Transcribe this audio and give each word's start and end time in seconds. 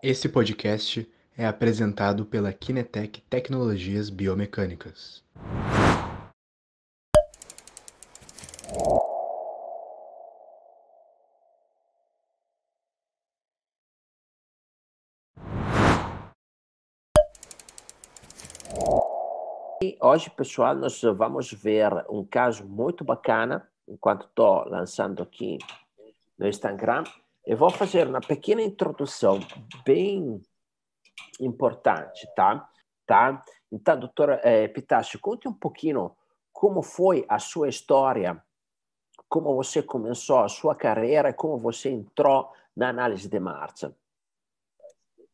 Esse 0.00 0.28
podcast 0.28 1.12
é 1.36 1.44
apresentado 1.44 2.24
pela 2.24 2.52
Kinetec 2.52 3.20
Tecnologias 3.22 4.08
Biomecânicas. 4.08 5.24
E 19.82 19.98
hoje, 20.00 20.30
pessoal, 20.30 20.76
nós 20.76 21.02
vamos 21.02 21.52
ver 21.52 21.92
um 22.08 22.24
caso 22.24 22.64
muito 22.64 23.02
bacana, 23.02 23.68
enquanto 23.88 24.26
estou 24.26 24.64
lançando 24.68 25.24
aqui 25.24 25.58
no 26.38 26.46
Instagram. 26.46 27.02
Eu 27.48 27.56
vou 27.56 27.70
fazer 27.70 28.06
uma 28.06 28.20
pequena 28.20 28.60
introdução 28.60 29.40
bem 29.82 30.38
importante, 31.40 32.28
tá? 32.36 32.68
tá? 33.06 33.42
Então, 33.72 33.98
doutora 33.98 34.38
eh, 34.44 34.70
conte 35.18 35.48
um 35.48 35.54
pouquinho 35.54 36.14
como 36.52 36.82
foi 36.82 37.24
a 37.26 37.38
sua 37.38 37.70
história, 37.70 38.38
como 39.30 39.54
você 39.54 39.82
começou 39.82 40.40
a 40.40 40.48
sua 40.50 40.74
carreira 40.74 41.32
como 41.32 41.56
você 41.56 41.88
entrou 41.88 42.52
na 42.76 42.90
análise 42.90 43.26
de 43.26 43.40
marcha. 43.40 43.96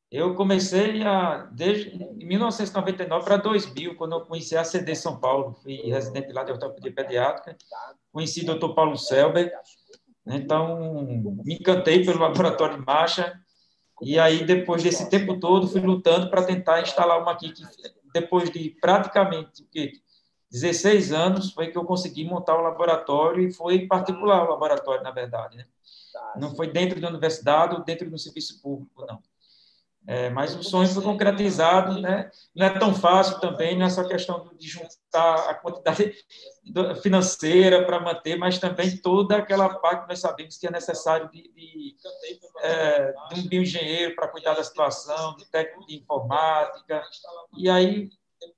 Eu 0.08 0.36
comecei 0.36 1.02
a, 1.02 1.48
desde 1.50 1.98
1999 1.98 3.24
para 3.24 3.38
2000, 3.38 3.96
quando 3.96 4.12
eu 4.12 4.20
conheci 4.20 4.56
a 4.56 4.62
CD 4.62 4.94
São 4.94 5.18
Paulo, 5.18 5.52
fui 5.54 5.78
residente 5.90 6.32
lá 6.32 6.44
de 6.44 6.52
ortopedia 6.52 6.94
pediátrica, 6.94 7.56
conheci 8.12 8.48
o 8.48 8.56
Dr. 8.56 8.72
Paulo 8.72 8.96
Selber, 8.96 9.52
então 10.26 11.02
me 11.44 11.54
encantei 11.54 12.04
pelo 12.04 12.20
laboratório 12.20 12.78
de 12.78 12.84
marcha, 12.84 13.38
e 14.02 14.18
aí 14.18 14.44
depois 14.44 14.82
desse 14.82 15.08
tempo 15.08 15.38
todo 15.38 15.68
fui 15.68 15.80
lutando 15.80 16.30
para 16.30 16.44
tentar 16.44 16.82
instalar 16.82 17.20
uma 17.20 17.32
aqui, 17.32 17.52
que 17.52 17.62
depois 18.12 18.50
de 18.50 18.70
praticamente 18.80 19.66
16 20.50 21.12
anos 21.12 21.52
foi 21.52 21.70
que 21.70 21.76
eu 21.76 21.84
consegui 21.84 22.24
montar 22.24 22.56
o 22.56 22.62
laboratório, 22.62 23.46
e 23.46 23.52
foi 23.52 23.86
particular 23.86 24.44
o 24.44 24.50
laboratório, 24.50 25.02
na 25.02 25.10
verdade, 25.10 25.56
né? 25.56 25.66
Não 26.36 26.54
foi 26.54 26.70
dentro 26.70 27.00
da 27.00 27.08
universidade 27.08 27.74
ou 27.74 27.84
dentro 27.84 28.08
do 28.08 28.18
serviço 28.18 28.62
público, 28.62 29.04
não. 29.06 29.20
É, 30.06 30.28
mas 30.28 30.54
o 30.54 30.62
sonho 30.62 30.88
foi 30.88 31.02
concretizado, 31.02 31.98
né? 31.98 32.30
Não 32.54 32.66
é 32.66 32.78
tão 32.78 32.94
fácil 32.94 33.40
também, 33.40 33.76
não 33.76 33.86
é 33.86 33.88
só 33.90 34.04
questão 34.04 34.50
de 34.58 34.68
juntar 34.68 35.48
a 35.48 35.54
quantidade 35.54 36.14
financeira 37.02 37.84
para 37.86 38.00
manter, 38.00 38.36
mas 38.36 38.58
também 38.58 38.98
toda 38.98 39.36
aquela 39.36 39.68
parte 39.76 40.02
que 40.02 40.08
nós 40.10 40.18
sabemos 40.18 40.58
que 40.58 40.66
é 40.66 40.70
necessário 40.70 41.30
de, 41.30 41.42
de, 41.54 41.96
é, 42.60 43.14
de 43.32 43.40
um 43.40 43.48
bioengenheiro 43.48 44.14
para 44.14 44.28
cuidar 44.28 44.52
da 44.52 44.62
situação, 44.62 45.36
de 45.36 45.46
técnico 45.46 45.86
de 45.86 45.96
informática, 45.96 47.02
e 47.56 47.70
aí, 47.70 48.10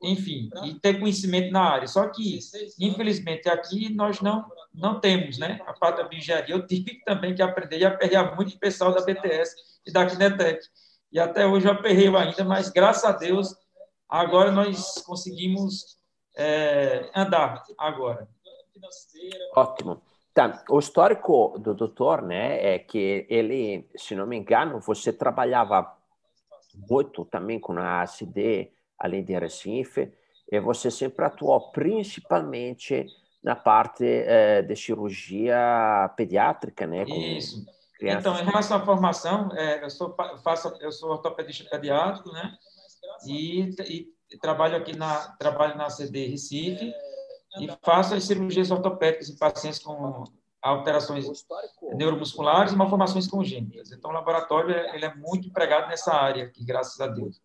enfim, 0.02 0.50
e 0.64 0.74
ter 0.74 0.98
conhecimento 0.98 1.52
na 1.52 1.62
área. 1.62 1.86
Só 1.86 2.08
que, 2.08 2.40
infelizmente, 2.80 3.48
aqui 3.48 3.88
nós 3.94 4.20
não 4.20 4.44
não 4.74 5.00
temos, 5.00 5.38
né? 5.38 5.58
A 5.66 5.72
parte 5.72 5.98
da 5.98 6.08
bioengenharia. 6.08 6.54
Eu 6.54 6.66
tive 6.66 7.00
também 7.06 7.34
que 7.34 7.40
aprender 7.40 7.78
e 7.78 7.84
aperrear 7.84 8.36
muito 8.36 8.54
o 8.54 8.58
pessoal 8.58 8.92
da 8.92 9.00
BTS 9.00 9.54
e 9.86 9.92
da 9.92 10.04
Kinetec 10.04 10.60
e 11.12 11.18
até 11.18 11.46
hoje 11.46 11.66
eu 11.66 11.72
aperreio 11.72 12.16
ainda, 12.16 12.44
mas 12.44 12.68
graças 12.68 13.04
a 13.04 13.12
Deus, 13.12 13.54
agora 14.08 14.50
nós 14.50 14.98
conseguimos 14.98 15.96
é, 16.36 17.10
andar 17.14 17.62
agora. 17.78 18.28
Ótimo. 19.54 20.02
Tá. 20.34 20.62
O 20.68 20.78
histórico 20.78 21.58
do 21.58 21.74
doutor 21.74 22.20
né, 22.20 22.74
é 22.74 22.78
que 22.78 23.26
ele, 23.30 23.88
se 23.96 24.14
não 24.14 24.26
me 24.26 24.36
engano, 24.36 24.80
você 24.80 25.12
trabalhava 25.12 25.96
muito 26.90 27.24
também 27.24 27.58
com 27.58 27.72
a 27.78 28.02
ACD, 28.02 28.70
além 28.98 29.24
de 29.24 29.38
Recife, 29.38 30.12
e 30.52 30.60
você 30.60 30.90
sempre 30.90 31.24
atuou 31.24 31.72
principalmente 31.72 33.06
na 33.42 33.56
parte 33.56 34.04
eh, 34.04 34.60
de 34.60 34.76
cirurgia 34.76 36.12
pediátrica, 36.16 36.86
né? 36.86 37.06
Com... 37.06 37.14
Isso 37.14 37.75
Crianças. 37.98 38.20
Então, 38.20 38.40
em 38.40 38.44
relação 38.44 38.76
à 38.76 38.84
formação, 38.84 39.50
é, 39.54 39.84
eu 39.84 39.90
sou 39.90 40.14
faço 40.42 40.68
eu 40.80 40.92
sou 40.92 41.10
ortopedista 41.10 41.68
pediátrico, 41.70 42.30
né? 42.32 42.54
E, 43.26 43.70
e 44.30 44.38
trabalho 44.38 44.76
aqui 44.76 44.94
na 44.96 45.34
trabalho 45.38 45.76
na 45.76 45.88
CD 45.88 46.26
Recife 46.26 46.92
e 47.58 47.68
faço 47.82 48.14
as 48.14 48.24
cirurgias 48.24 48.70
ortopédicas 48.70 49.30
em 49.30 49.36
pacientes 49.36 49.78
com 49.78 50.24
alterações 50.60 51.26
neuromusculares 51.94 52.72
e 52.72 52.76
malformações 52.76 53.26
congênitas. 53.26 53.92
Então, 53.92 54.10
o 54.10 54.14
laboratório 54.14 54.74
ele 54.94 55.04
é 55.04 55.14
muito 55.14 55.48
empregado 55.48 55.88
nessa 55.88 56.12
área 56.12 56.44
aqui, 56.44 56.64
graças 56.64 57.00
a 57.00 57.06
Deus. 57.06 57.40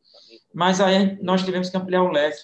Mas 0.53 0.81
aí 0.81 1.21
nós 1.21 1.43
tivemos 1.43 1.69
que 1.69 1.77
ampliar 1.77 2.03
o 2.03 2.11
leque 2.11 2.41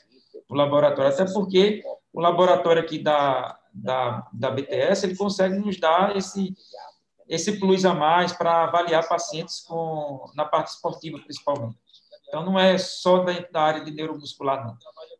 do 0.47 0.55
laboratório, 0.55 1.11
até 1.11 1.25
porque 1.25 1.83
o 2.13 2.21
laboratório 2.21 2.81
aqui 2.81 2.99
da, 2.99 3.57
da, 3.73 4.27
da 4.31 4.51
BTS 4.51 5.05
ele 5.05 5.15
consegue 5.15 5.57
nos 5.57 5.79
dar 5.79 6.15
esse 6.15 6.55
esse 7.27 7.59
plus 7.59 7.85
a 7.85 7.93
mais 7.93 8.31
para 8.31 8.63
avaliar 8.63 9.07
pacientes 9.07 9.61
com, 9.61 10.31
na 10.35 10.45
parte 10.45 10.67
esportiva, 10.67 11.19
principalmente. 11.19 11.77
Então, 12.27 12.43
não 12.45 12.59
é 12.59 12.77
só 12.77 13.23
da, 13.23 13.61
área 13.61 13.83
de 13.83 13.91
neuromuscular, 13.91 14.65
não. 14.65 14.77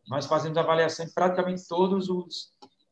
Nós 0.08 0.26
fazemos 0.26 0.58
avaliação 0.58 1.06
em 1.06 1.10
praticamente 1.10 1.66
todas 1.66 2.06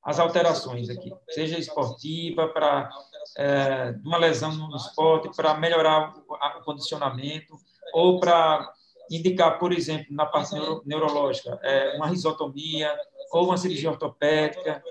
as 0.03 0.19
alterações 0.19 0.89
aqui, 0.89 1.13
seja 1.31 1.59
esportiva, 1.59 2.49
para 2.49 2.89
é, 3.37 3.95
uma 4.05 4.19
lesão 4.19 4.53
no 4.53 4.77
esporte, 4.77 5.35
para 5.35 5.55
melhorar 5.55 6.15
o, 6.17 6.35
o, 6.35 6.65
condicionamento, 6.65 7.57
ou 7.93 8.21
para 8.21 8.73
indicar, 9.11 9.59
por 9.59 9.73
exemplo, 9.73 10.07
na 10.11 10.27
parte 10.27 10.55
neuro, 10.55 10.83
neurológica, 10.87 11.59
é, 11.63 11.97
uma 11.97 12.07
risotomia, 12.07 12.95
ou 13.33 13.47
uma 13.47 13.57
cirurgia 13.57 13.91
ortopédica, 13.91 14.83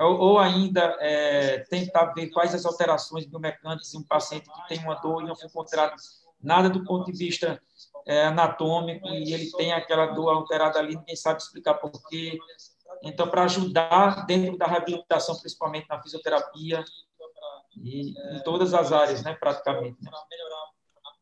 ou, 0.00 0.18
ou 0.18 0.38
ainda 0.38 0.96
é, 1.00 1.58
tentar 1.70 2.06
ver 2.06 2.28
quais 2.28 2.54
as 2.54 2.64
alterações 2.64 3.26
biomecânicas 3.26 3.92
em 3.94 3.98
um 3.98 4.02
paciente 4.02 4.50
que 4.50 4.68
tem 4.68 4.78
uma 4.80 4.94
dor 4.94 5.22
e 5.22 5.26
não 5.26 5.36
foi 5.36 5.48
encontrado 5.48 5.94
nada 6.40 6.70
do 6.70 6.84
ponto 6.84 7.10
de 7.10 7.18
vista 7.18 7.60
é, 8.06 8.26
anatômico 8.26 9.08
e 9.08 9.32
ele 9.32 9.50
tem 9.52 9.72
aquela 9.72 10.06
dor 10.06 10.30
alterada 10.30 10.78
ali, 10.78 10.96
ninguém 10.96 11.16
sabe 11.16 11.40
explicar 11.40 11.74
por 11.74 11.90
quê. 12.08 12.38
Então, 13.02 13.28
para 13.28 13.44
ajudar 13.44 14.26
dentro 14.26 14.56
da 14.56 14.66
reabilitação, 14.66 15.38
principalmente 15.38 15.86
na 15.88 16.00
fisioterapia 16.02 16.84
e 17.76 18.14
em 18.36 18.42
todas 18.42 18.74
as 18.74 18.92
áreas, 18.92 19.22
né, 19.22 19.34
praticamente. 19.34 20.02
Né? 20.02 20.10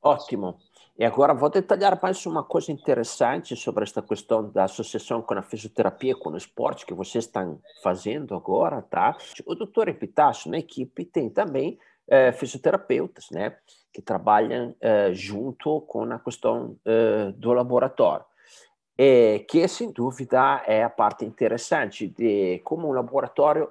Ótimo. 0.03 0.59
E 0.99 1.05
agora 1.05 1.34
vou 1.34 1.51
detalhar 1.51 1.99
mais 2.03 2.25
uma 2.25 2.43
coisa 2.43 2.73
interessante 2.73 3.55
sobre 3.55 3.84
esta 3.84 4.01
questão 4.01 4.51
da 4.51 4.65
associação 4.65 5.21
com 5.21 5.34
a 5.34 5.43
fisioterapia, 5.43 6.17
com 6.17 6.31
o 6.31 6.37
esporte 6.39 6.87
que 6.87 6.95
vocês 6.95 7.27
estão 7.27 7.61
fazendo 7.83 8.34
agora, 8.34 8.81
tá? 8.81 9.15
O 9.45 9.55
doutor 9.55 9.89
Epitácio, 9.89 10.51
na 10.51 10.57
equipe, 10.57 11.05
tem 11.05 11.29
também 11.29 11.79
é, 12.09 12.33
fisioterapeutas, 12.33 13.27
né? 13.31 13.59
Que 13.93 14.01
trabalham 14.01 14.75
é, 14.81 15.12
junto 15.12 15.83
com 15.83 16.05
a 16.05 16.19
questão 16.19 16.79
é, 16.83 17.31
do 17.33 17.53
laboratório. 17.53 18.25
É, 18.97 19.41
que, 19.41 19.69
sem 19.69 19.93
dúvida, 19.93 20.63
é 20.67 20.83
a 20.83 20.89
parte 20.89 21.27
interessante 21.27 22.09
de 22.09 22.59
como 22.65 22.89
o 22.89 22.93
laboratório 22.93 23.71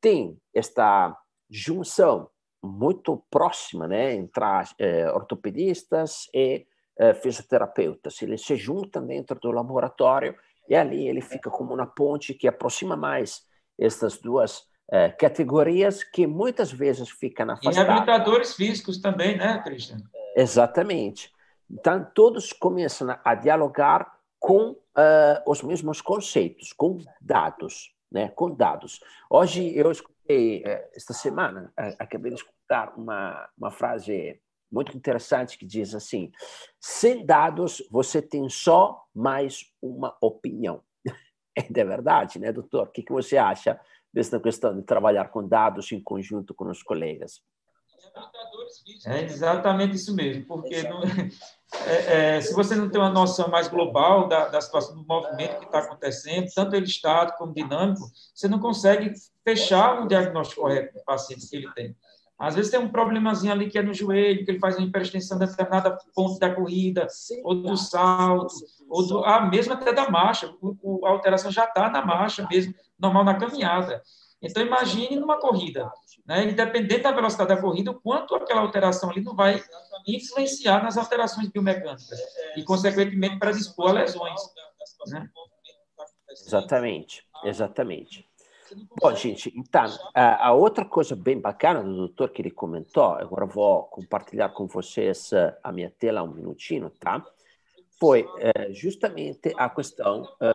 tem 0.00 0.38
esta 0.54 1.18
junção 1.50 2.30
muito 2.62 3.24
próxima 3.30 3.86
né, 3.86 4.14
entre 4.14 4.44
eh, 4.78 5.10
ortopedistas 5.12 6.28
e 6.34 6.66
eh, 6.98 7.14
fisioterapeutas. 7.14 8.20
Eles 8.20 8.44
se 8.44 8.56
juntam 8.56 9.06
dentro 9.06 9.38
do 9.38 9.50
laboratório 9.50 10.34
e 10.68 10.74
ali 10.74 11.06
ele 11.06 11.20
fica 11.20 11.50
como 11.50 11.74
uma 11.74 11.86
ponte 11.86 12.34
que 12.34 12.48
aproxima 12.48 12.96
mais 12.96 13.42
essas 13.78 14.18
duas 14.18 14.64
eh, 14.90 15.10
categorias 15.10 16.02
que 16.02 16.26
muitas 16.26 16.72
vezes 16.72 17.08
ficam 17.10 17.50
afastadas. 17.50 17.76
E 17.76 17.80
reabilitadores 17.80 18.54
físicos 18.54 19.00
também, 19.00 19.36
né, 19.36 19.62
Cristian? 19.62 19.98
Exatamente. 20.34 21.32
Então, 21.70 22.06
todos 22.14 22.52
começam 22.52 23.10
a, 23.10 23.20
a 23.24 23.34
dialogar 23.34 24.18
com 24.38 24.70
uh, 24.70 24.76
os 25.46 25.62
mesmos 25.62 26.00
conceitos, 26.00 26.72
com 26.72 26.98
dados, 27.20 27.94
né, 28.10 28.28
com 28.28 28.50
dados. 28.50 29.00
Hoje 29.28 29.76
eu 29.76 29.90
escutei, 29.90 30.16
eh, 30.28 30.90
esta 30.94 31.12
semana, 31.12 31.72
acabei 31.98 32.32
de 32.32 32.38
escutar 32.38 32.92
uma, 32.96 33.48
uma 33.56 33.70
frase 33.70 34.40
muito 34.70 34.96
interessante 34.96 35.58
que 35.58 35.66
diz 35.66 35.94
assim: 35.94 36.30
sem 36.80 37.24
dados 37.24 37.82
você 37.90 38.20
tem 38.20 38.48
só 38.48 39.04
mais 39.14 39.64
uma 39.82 40.16
opinião. 40.20 40.82
É 41.56 41.84
verdade, 41.84 42.38
né, 42.38 42.52
doutor? 42.52 42.86
O 42.86 42.92
que, 42.92 43.02
que 43.02 43.12
você 43.12 43.36
acha 43.36 43.80
dessa 44.14 44.38
questão 44.38 44.76
de 44.76 44.82
trabalhar 44.82 45.28
com 45.28 45.44
dados 45.44 45.90
em 45.90 46.00
conjunto 46.00 46.54
com 46.54 46.70
os 46.70 46.84
colegas? 46.84 47.42
É 49.06 49.22
exatamente 49.22 49.96
isso 49.96 50.14
mesmo, 50.14 50.44
porque 50.46 50.82
não, 50.84 51.02
é, 51.84 52.36
é, 52.36 52.40
se 52.40 52.54
você 52.54 52.74
não 52.74 52.88
tem 52.88 53.00
uma 53.00 53.10
noção 53.10 53.48
mais 53.48 53.68
global 53.68 54.28
da, 54.28 54.48
da 54.48 54.60
situação 54.60 54.94
do 54.94 55.04
movimento 55.04 55.58
que 55.58 55.66
está 55.66 55.80
acontecendo, 55.80 56.46
tanto 56.54 56.76
ele 56.76 56.86
estático 56.86 57.38
como 57.38 57.54
dinâmico, 57.54 58.08
você 58.34 58.48
não 58.48 58.60
consegue 58.60 59.12
fechar 59.48 60.02
um 60.02 60.06
diagnóstico 60.06 60.60
correto 60.60 60.98
do 60.98 61.04
paciente 61.04 61.48
que 61.48 61.56
ele 61.56 61.72
tem. 61.72 61.96
Às 62.38 62.54
vezes 62.54 62.70
tem 62.70 62.78
um 62.78 62.88
problemazinho 62.88 63.52
ali 63.52 63.68
que 63.68 63.78
é 63.78 63.82
no 63.82 63.94
joelho, 63.94 64.44
que 64.44 64.50
ele 64.50 64.60
faz 64.60 64.76
uma 64.76 64.86
hiperextensão 64.86 65.38
de 65.38 65.46
determinada 65.46 65.98
ponto 66.14 66.38
da 66.38 66.54
corrida, 66.54 67.08
ou 67.42 67.54
do 67.54 67.76
salto, 67.76 68.54
ou 68.88 69.04
do, 69.06 69.24
ah, 69.24 69.40
mesmo 69.40 69.72
até 69.72 69.92
da 69.92 70.08
marcha. 70.08 70.54
O, 70.60 70.76
o, 70.82 71.06
a 71.06 71.10
alteração 71.10 71.50
já 71.50 71.64
está 71.64 71.90
na 71.90 72.04
marcha 72.04 72.46
mesmo, 72.48 72.74
normal 72.98 73.24
na 73.24 73.34
caminhada. 73.34 74.02
Então, 74.40 74.62
imagine 74.62 75.16
numa 75.16 75.40
corrida, 75.40 75.90
né? 76.24 76.44
independente 76.44 77.02
da 77.02 77.10
velocidade 77.10 77.48
da 77.48 77.60
corrida, 77.60 77.90
o 77.90 78.00
quanto 78.00 78.36
aquela 78.36 78.60
alteração 78.60 79.10
ali 79.10 79.20
não 79.20 79.34
vai 79.34 79.60
influenciar 80.06 80.80
nas 80.80 80.96
alterações 80.96 81.48
biomecânicas 81.48 82.20
e, 82.56 82.62
consequentemente, 82.62 83.36
predispor 83.38 83.90
a 83.90 83.92
lesões. 83.94 84.40
Né? 85.08 85.28
Exatamente, 86.46 87.26
exatamente. 87.42 88.27
Bom, 89.00 89.14
gente, 89.14 89.52
então, 89.56 89.86
a 90.14 90.52
outra 90.52 90.84
coisa 90.84 91.16
bem 91.16 91.40
bacana 91.40 91.82
do 91.82 91.96
doutor 91.96 92.30
que 92.30 92.42
ele 92.42 92.50
comentou, 92.50 93.12
agora 93.14 93.46
vou 93.46 93.84
compartilhar 93.84 94.50
com 94.50 94.66
vocês 94.66 95.30
a 95.62 95.72
minha 95.72 95.90
tela 95.90 96.22
um 96.22 96.32
minutinho, 96.32 96.90
tá? 96.90 97.24
Foi 97.98 98.28
é, 98.38 98.72
justamente 98.72 99.52
a 99.56 99.68
questão 99.70 100.22
é, 100.40 100.52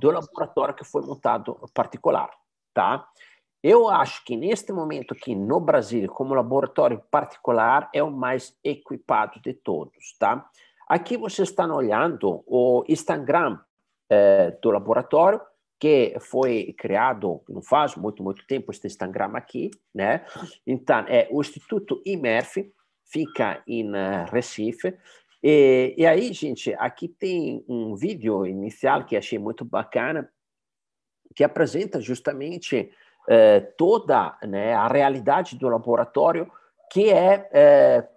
do 0.00 0.10
laboratório 0.10 0.74
que 0.74 0.84
foi 0.84 1.02
montado 1.02 1.58
particular, 1.72 2.30
tá? 2.72 3.08
Eu 3.62 3.88
acho 3.88 4.22
que 4.24 4.36
neste 4.36 4.72
momento 4.72 5.14
aqui 5.14 5.34
no 5.34 5.58
Brasil, 5.58 6.06
como 6.12 6.34
laboratório 6.34 7.02
particular, 7.10 7.88
é 7.94 8.02
o 8.02 8.10
mais 8.10 8.54
equipado 8.62 9.40
de 9.40 9.54
todos, 9.54 10.14
tá? 10.18 10.48
Aqui 10.86 11.16
vocês 11.16 11.48
estão 11.48 11.74
olhando 11.74 12.44
o 12.46 12.84
Instagram 12.86 13.58
é, 14.10 14.50
do 14.62 14.70
laboratório, 14.70 15.40
que 15.84 16.16
foi 16.18 16.74
criado 16.78 17.42
não 17.46 17.60
faz 17.60 17.94
muito, 17.94 18.22
muito 18.22 18.46
tempo, 18.46 18.72
este 18.72 18.86
Instagram 18.86 19.32
aqui, 19.34 19.70
né? 19.94 20.24
Então, 20.66 21.00
é 21.00 21.28
o 21.30 21.42
Instituto 21.42 22.00
IMERF, 22.06 22.72
fica 23.04 23.62
em 23.68 23.92
Recife. 24.32 24.96
E, 25.42 25.94
e, 25.98 26.06
aí, 26.06 26.32
gente, 26.32 26.72
aqui 26.78 27.06
tem 27.06 27.62
um 27.68 27.94
vídeo 27.94 28.46
inicial 28.46 29.04
que 29.04 29.14
achei 29.14 29.38
muito 29.38 29.62
bacana, 29.62 30.26
que 31.36 31.44
apresenta 31.44 32.00
justamente 32.00 32.90
uh, 33.28 33.72
toda 33.76 34.38
né, 34.42 34.72
a 34.72 34.88
realidade 34.88 35.58
do 35.58 35.68
laboratório, 35.68 36.50
que 36.90 37.10
é, 37.10 37.46
é, 37.52 38.08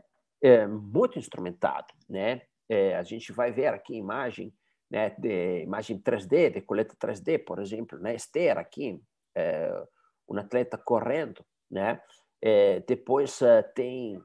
é 0.42 0.68
muito 0.68 1.20
instrumentado, 1.20 1.94
né? 2.08 2.44
É, 2.70 2.96
a 2.96 3.04
gente 3.04 3.34
vai 3.34 3.52
ver 3.52 3.68
aqui 3.68 3.94
a 3.94 3.98
imagem 3.98 4.54
né, 4.90 5.10
de 5.18 5.64
imagem 5.64 6.00
3D, 6.00 6.54
de 6.54 6.62
coleta 6.62 6.96
3D, 6.96 7.44
por 7.44 7.60
exemplo, 7.60 8.00
né, 8.00 8.16
Esther 8.16 8.58
aqui, 8.58 9.02
é, 9.36 9.86
um 10.30 10.38
atleta 10.38 10.78
correndo, 10.78 11.46
né, 11.70 12.02
é, 12.42 12.80
depois 12.82 13.42
é, 13.42 13.62
tem, 13.62 14.22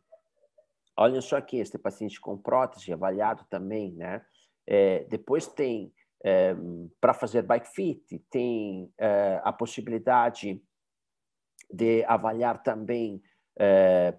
olha 0.97 1.21
só 1.21 1.37
aqui, 1.37 1.59
este 1.59 1.79
paciente 1.79 2.21
com 2.21 2.39
prótese 2.39 2.93
avaliado 2.93 3.45
também, 3.51 3.93
né, 3.95 4.25
depois 5.09 5.49
tem, 5.49 5.93
para 7.01 7.13
fazer 7.13 7.43
bike 7.43 7.67
fit, 7.75 8.19
tem 8.31 8.95
a 9.43 9.53
possibilidade 9.53 10.63
de 11.69 12.05
avaliar 12.05 12.63
também 12.63 13.21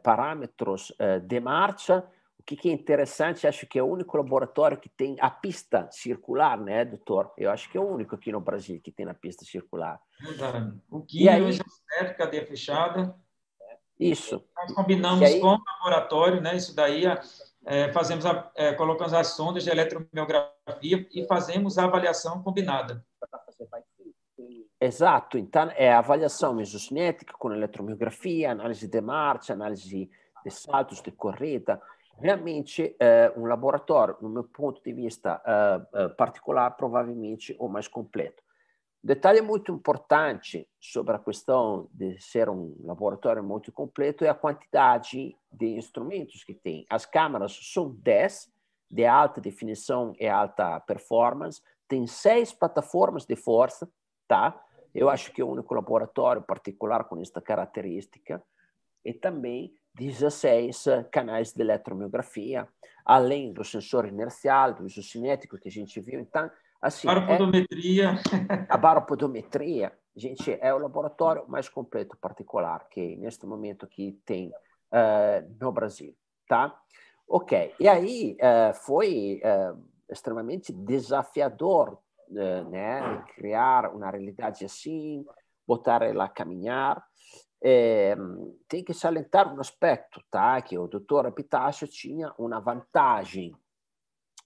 parâmetros 0.04 0.94
de 1.26 1.40
marcha, 1.40 2.06
o 2.44 2.46
que, 2.46 2.58
que, 2.58 2.70
é 2.70 2.74
interessante, 2.74 3.48
acho 3.48 3.66
que 3.66 3.80
é 3.80 3.84
o 3.84 3.88
único 3.88 4.18
laboratório 4.18 4.78
que 4.78 4.90
tem 4.90 5.16
a 5.22 5.30
pista 5.30 5.88
circular, 5.90 6.60
né, 6.60 6.84
doutor? 6.84 7.32
Eu 7.38 7.50
acho 7.50 7.72
que 7.72 7.78
é 7.78 7.80
o 7.82 7.88
único 7.88 8.16
aqui 8.16 8.34
no 8.34 8.42
Brasil 8.42 8.82
que 8.84 8.92
tem 8.92 9.08
a 9.08 9.14
pista 9.14 9.46
circular. 9.46 9.98
O 10.92 11.02
que 11.02 11.30
é 11.30 11.40
certo, 11.52 12.18
cadeia 12.18 12.46
fechada. 12.46 13.16
Isso. 13.98 14.44
Nós 14.58 14.74
combinamos 14.74 15.22
aí... 15.22 15.40
com 15.40 15.48
o 15.48 15.60
laboratório, 15.66 16.42
né? 16.42 16.58
Isso 16.58 16.76
daí, 16.76 17.06
é, 17.66 17.94
fazemos 17.94 18.26
a, 18.26 18.52
é, 18.56 18.74
colocamos 18.74 19.14
as 19.14 19.28
sondas 19.28 19.64
de 19.64 19.70
eletromiografia 19.70 21.08
e 21.14 21.26
fazemos 21.26 21.78
a 21.78 21.86
avaliação 21.86 22.44
combinada. 22.44 23.06
Exato. 24.82 25.38
Então, 25.38 25.72
é 25.78 25.94
a 25.94 26.00
avaliação 26.00 26.60
isocinética 26.60 27.34
com 27.40 27.54
eletromiografia, 27.54 28.52
análise 28.52 28.86
de 28.86 29.00
marcha, 29.00 29.54
análise 29.54 30.12
de 30.44 30.52
saltos 30.52 31.02
de 31.02 31.10
corrida 31.10 31.82
realmente 32.20 32.96
é 33.00 33.32
um 33.36 33.46
laboratório, 33.46 34.18
no 34.22 34.30
meu 34.30 34.44
ponto 34.44 34.82
de 34.84 34.94
vista 34.94 35.42
uh, 35.42 36.16
particular, 36.16 36.72
provavelmente 36.72 37.56
o 37.60 37.68
mais 37.68 37.88
completo. 37.88 38.44
Detalhe 39.04 39.42
muito 39.42 39.72
importante 39.72 40.66
sobre 40.80 41.14
a 41.14 41.20
questão 41.20 41.90
de 41.92 42.18
ser 42.22 42.48
um 42.48 42.76
laboratório 42.84 43.44
muito 43.44 43.70
completo 43.70 44.24
é 44.24 44.30
a 44.30 44.34
quantidade 44.34 45.36
de 45.52 45.66
instrumentos 45.76 46.44
que 46.46 46.54
tem. 46.54 46.86
As 46.90 47.06
câmeras 47.06 47.60
são 47.74 47.94
10, 47.94 48.50
de 48.90 49.06
alta 49.06 49.42
definição 49.42 50.14
e 50.20 50.28
alta 50.28 50.80
performance, 50.82 51.62
tem 51.88 52.08
seis 52.08 52.54
plataformas 52.54 53.26
de 53.26 53.36
força, 53.36 53.92
tá? 54.28 54.64
Eu 54.94 55.10
acho 55.10 55.34
que 55.34 55.42
é 55.42 55.44
o 55.44 55.50
único 55.50 55.74
laboratório 55.74 56.42
particular 56.42 57.04
com 57.06 57.20
esta 57.20 57.42
característica. 57.42 58.42
E 59.04 59.12
também 59.12 59.76
16 59.96 60.86
canais 61.12 61.54
de 61.54 61.62
eletromiografia, 61.62 62.68
além 63.06 63.54
do 63.54 63.64
sensor 63.64 64.06
inercial, 64.08 64.74
do 64.74 64.86
isocinético 64.86 65.58
que 65.58 65.68
a 65.68 65.72
gente 65.72 66.00
viu. 66.00 66.20
Então, 66.20 66.50
assim, 66.82 67.08
baropodometria. 67.08 68.16
É, 68.50 68.66
a 68.70 68.78
baropodometria, 68.78 69.94
gente, 70.16 70.58
é 70.60 70.74
o 70.74 70.80
laboratório 70.80 71.46
mais 71.48 71.70
completo 71.70 72.18
particular 72.18 72.88
que 72.90 73.16
neste 73.18 73.46
momento 73.46 73.86
aqui 73.86 74.20
tem 74.26 74.50
uh, 74.50 75.56
no 75.60 75.72
Brasil, 75.72 76.16
tá? 76.48 76.76
Ok, 77.28 77.74
e 77.80 77.88
aí 77.88 78.38
uh, 78.40 78.74
foi 78.74 79.42
uh, 79.44 79.82
extremamente 80.10 80.72
desafiador 80.74 81.98
né, 82.70 83.24
criar 83.36 83.94
uma 83.94 84.10
realidade 84.10 84.66
assim, 84.66 85.24
botar 85.68 86.02
ela 86.02 86.26
a 86.26 86.30
caminhar, 86.30 87.04
é, 87.64 88.16
tem 88.68 88.84
que 88.84 88.94
salientar 88.94 89.54
um 89.54 89.60
aspecto, 89.60 90.22
tá? 90.30 90.62
Que 90.62 90.78
o 90.78 90.88
doutor 90.88 91.26
Epitácio 91.26 91.88
tinha 91.88 92.34
uma 92.38 92.60
vantagem. 92.60 93.56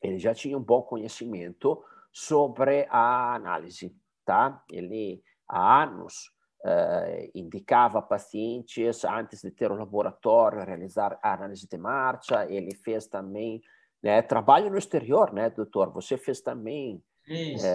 Ele 0.02 0.20
já 0.20 0.36
tinha 0.36 0.56
um 0.56 0.64
bom 0.64 0.84
conhecimento 0.84 1.84
sobre 2.12 2.86
a 2.90 3.34
análise, 3.34 3.96
tá? 4.24 4.64
Ele 4.72 5.24
há 5.48 5.84
anos 5.84 6.32
eh, 6.64 7.32
indicava 7.34 8.02
pacientes 8.02 9.06
antes 9.06 9.42
de 9.42 9.52
ter 9.52 9.72
o 9.72 9.76
laboratório 9.76 10.66
realizar 10.66 11.18
a 11.24 11.34
análise 11.34 11.68
de 11.68 11.78
marcha. 11.78 12.46
Ele 12.52 12.76
fez 12.76 13.08
também 13.08 13.62
né, 14.02 14.22
trabalho 14.22 14.70
no 14.70 14.78
exterior, 14.78 15.34
né, 15.34 15.50
doutor? 15.50 15.92
Você 15.94 16.18
fez 16.18 16.42
também 16.42 17.04
Isso. 17.28 17.66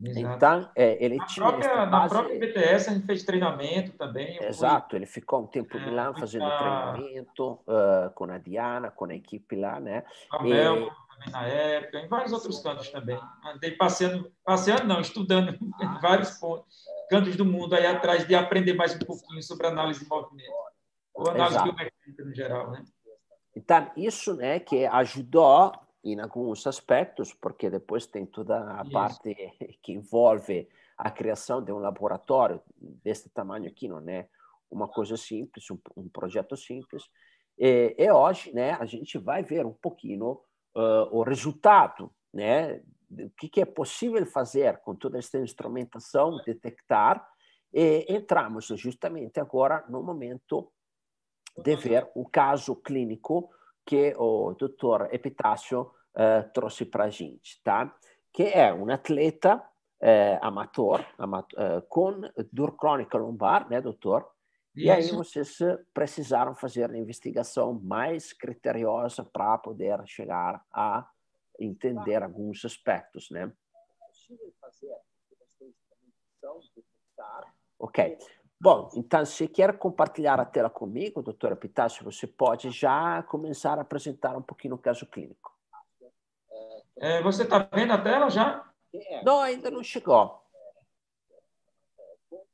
Exato. 0.00 0.36
Então, 0.36 0.70
é, 0.76 1.04
ele 1.04 1.16
na 1.16 1.26
tinha. 1.26 1.46
Própria. 1.46 1.86
Na 1.86 2.08
própria 2.08 2.38
BTS, 2.38 2.90
a 2.90 2.94
gente 2.94 3.06
fez 3.06 3.24
treinamento 3.24 3.92
também. 3.92 4.38
Exato, 4.42 4.90
fui... 4.90 4.98
ele 4.98 5.06
ficou 5.06 5.42
um 5.42 5.46
tempo 5.46 5.76
em 5.76 5.80
é, 5.80 5.86
Milão 5.86 6.14
fazendo 6.14 6.46
treinamento 6.56 7.52
uh, 7.66 8.10
com 8.14 8.24
a 8.24 8.38
Diana, 8.38 8.90
com 8.90 9.06
a 9.06 9.14
equipe 9.14 9.56
lá, 9.56 9.80
né? 9.80 10.04
A 10.30 10.36
e... 10.36 10.50
também 10.50 10.88
na 11.30 11.46
época, 11.46 11.98
em 11.98 12.08
vários 12.08 12.32
outros 12.32 12.60
cantos 12.60 12.88
também. 12.90 13.18
Andei 13.44 13.72
passeando, 13.72 14.30
passeando 14.44 14.84
não, 14.84 15.00
estudando 15.00 15.50
em 15.80 16.00
vários 16.00 16.30
pontos, 16.38 16.84
cantos 17.10 17.36
do 17.36 17.44
mundo 17.44 17.74
aí 17.74 17.86
atrás 17.86 18.26
de 18.26 18.34
aprender 18.34 18.74
mais 18.74 18.94
um 18.94 19.00
pouquinho 19.00 19.42
sobre 19.42 19.66
análise 19.66 20.04
de 20.04 20.08
movimento. 20.08 20.52
Ou 21.14 21.30
análise 21.30 21.62
biomecânica 21.62 22.24
no 22.24 22.34
geral, 22.34 22.70
né? 22.70 22.84
Então, 23.56 23.90
isso 23.96 24.34
né, 24.36 24.60
que 24.60 24.86
ajudou 24.86 25.72
em 26.12 26.20
alguns 26.20 26.66
aspectos, 26.66 27.32
porque 27.34 27.70
depois 27.70 28.06
tem 28.06 28.26
toda 28.26 28.78
a 28.78 28.82
Isso. 28.82 28.92
parte 28.92 29.34
que 29.82 29.92
envolve 29.92 30.68
a 30.96 31.10
criação 31.10 31.62
de 31.62 31.72
um 31.72 31.78
laboratório 31.78 32.60
desse 32.76 33.28
tamanho 33.30 33.68
aqui, 33.68 33.88
não 33.88 34.00
é 34.08 34.28
uma 34.70 34.88
coisa 34.88 35.16
simples, 35.16 35.70
um, 35.70 35.78
um 35.96 36.08
projeto 36.08 36.56
simples. 36.56 37.04
E, 37.56 37.94
e, 37.98 38.10
hoje, 38.10 38.52
né, 38.52 38.72
a 38.72 38.84
gente 38.84 39.18
vai 39.18 39.42
ver 39.42 39.64
um 39.64 39.72
pouquinho 39.72 40.40
uh, 40.76 41.08
o 41.10 41.22
resultado, 41.22 42.12
né, 42.32 42.82
o 43.10 43.30
que, 43.38 43.48
que 43.48 43.60
é 43.60 43.64
possível 43.64 44.24
fazer 44.26 44.78
com 44.78 44.94
toda 44.94 45.18
essa 45.18 45.38
instrumentação, 45.38 46.36
detectar, 46.44 47.26
e 47.72 48.06
entramos 48.08 48.66
justamente 48.76 49.38
agora 49.40 49.84
no 49.88 50.02
momento 50.02 50.72
de 51.56 51.76
ver 51.76 52.08
o 52.14 52.28
caso 52.28 52.76
clínico 52.76 53.50
que 53.84 54.14
o 54.16 54.54
doutor 54.54 55.08
Epitácio 55.12 55.90
uh, 56.14 56.48
trouxe 56.52 56.84
para 56.84 57.04
a 57.04 57.10
gente, 57.10 57.60
tá? 57.62 57.94
Que 58.32 58.44
é 58.44 58.72
um 58.72 58.90
atleta 58.90 59.56
uh, 59.56 60.38
amador, 60.40 61.00
uh, 61.18 61.82
com 61.88 62.20
dor 62.52 62.76
crônica 62.76 63.16
lombar, 63.18 63.68
né, 63.68 63.80
doutor? 63.80 64.30
Isso. 64.74 64.86
E 64.86 64.90
aí 64.90 65.10
vocês 65.10 65.58
precisaram 65.92 66.54
fazer 66.54 66.88
uma 66.88 66.98
investigação 66.98 67.74
mais 67.82 68.32
criteriosa 68.32 69.24
para 69.24 69.58
poder 69.58 70.00
chegar 70.06 70.64
a 70.72 71.08
entender 71.58 72.22
alguns 72.22 72.64
aspectos, 72.64 73.28
né? 73.30 73.52
Ok. 77.78 78.18
Bom, 78.60 78.90
então, 78.96 79.24
se 79.24 79.46
quer 79.46 79.78
compartilhar 79.78 80.40
a 80.40 80.44
tela 80.44 80.68
comigo, 80.68 81.22
doutora 81.22 81.54
Pitácio, 81.54 82.04
você 82.04 82.26
pode 82.26 82.70
já 82.70 83.22
começar 83.22 83.78
a 83.78 83.82
apresentar 83.82 84.36
um 84.36 84.42
pouquinho 84.42 84.74
o 84.74 84.78
caso 84.78 85.06
clínico. 85.06 85.56
É, 87.00 87.22
você 87.22 87.44
está 87.44 87.68
vendo 87.72 87.92
a 87.92 87.98
tela 87.98 88.28
já? 88.28 88.64
Não, 89.22 89.40
ainda 89.40 89.70
não 89.70 89.82
chegou. 89.82 90.42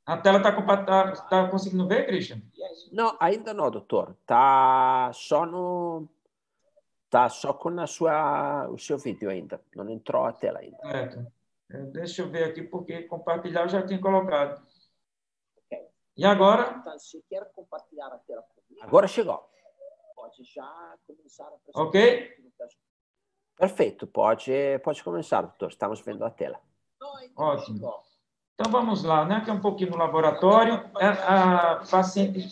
A 0.05 0.17
tela 0.17 0.37
está 0.37 0.51
tá, 0.83 1.11
tá 1.11 1.47
conseguindo 1.49 1.87
ver, 1.87 2.05
Christian? 2.05 2.39
Não, 2.91 3.17
ainda 3.19 3.53
não, 3.53 3.71
doutor. 3.71 4.15
Está 4.21 5.11
só 5.13 5.45
no. 5.45 6.07
Tá 7.09 7.27
só 7.29 7.53
com 7.53 7.69
a 7.79 7.87
sua, 7.87 8.67
o 8.69 8.77
seu 8.77 8.97
vídeo 8.97 9.29
ainda. 9.29 9.59
Não 9.75 9.89
entrou 9.89 10.25
a 10.25 10.33
tela 10.33 10.59
ainda. 10.59 10.77
Certo. 10.77 11.25
É, 11.71 11.77
deixa 11.85 12.21
eu 12.21 12.29
ver 12.29 12.43
aqui, 12.43 12.61
porque 12.61 13.03
compartilhar 13.03 13.61
eu 13.61 13.69
já 13.69 13.85
tinha 13.85 13.99
colocado. 13.99 14.61
E 16.17 16.23
agora? 16.23 16.77
Então, 16.79 16.99
se 16.99 17.23
quer 17.27 17.51
compartilhar 17.53 18.07
a 18.07 18.17
tela 18.19 18.43
comigo, 18.43 18.85
agora 18.85 19.07
chegou. 19.07 19.49
Pode 20.15 20.43
já 20.43 20.95
começar 21.07 21.47
a 21.47 21.81
Ok? 21.81 22.45
Perfeito, 23.57 24.05
pode, 24.05 24.51
pode 24.83 25.03
começar, 25.03 25.41
doutor. 25.41 25.69
Estamos 25.69 26.01
vendo 26.01 26.23
a 26.23 26.29
tela. 26.29 26.59
Ótimo. 27.35 27.93
Então 28.53 28.71
vamos 28.71 29.03
lá, 29.03 29.25
né? 29.25 29.41
Que 29.41 29.49
é 29.49 29.53
um 29.53 29.61
pouquinho 29.61 29.91
no 29.91 29.97
laboratório. 29.97 30.89
É, 30.97 31.07
a 31.07 31.83
paciente, 31.89 32.47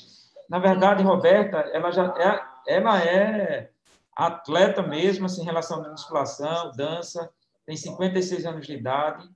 na 0.50 0.60
verdade, 0.60 1.04
Roberta, 1.04 1.58
ela 1.74 1.92
já 1.92 2.14
é, 2.18 2.76
ela 2.76 3.04
é 3.04 3.72
atleta 4.16 4.82
mesmo, 4.82 5.26
assim, 5.26 5.42
em 5.42 5.46
relação 5.46 5.84
à 5.84 5.90
musculação, 5.90 6.72
dança, 6.76 7.32
tem 7.66 7.76
56 7.76 8.46
anos 8.46 8.68
de 8.68 8.74
idade 8.74 9.30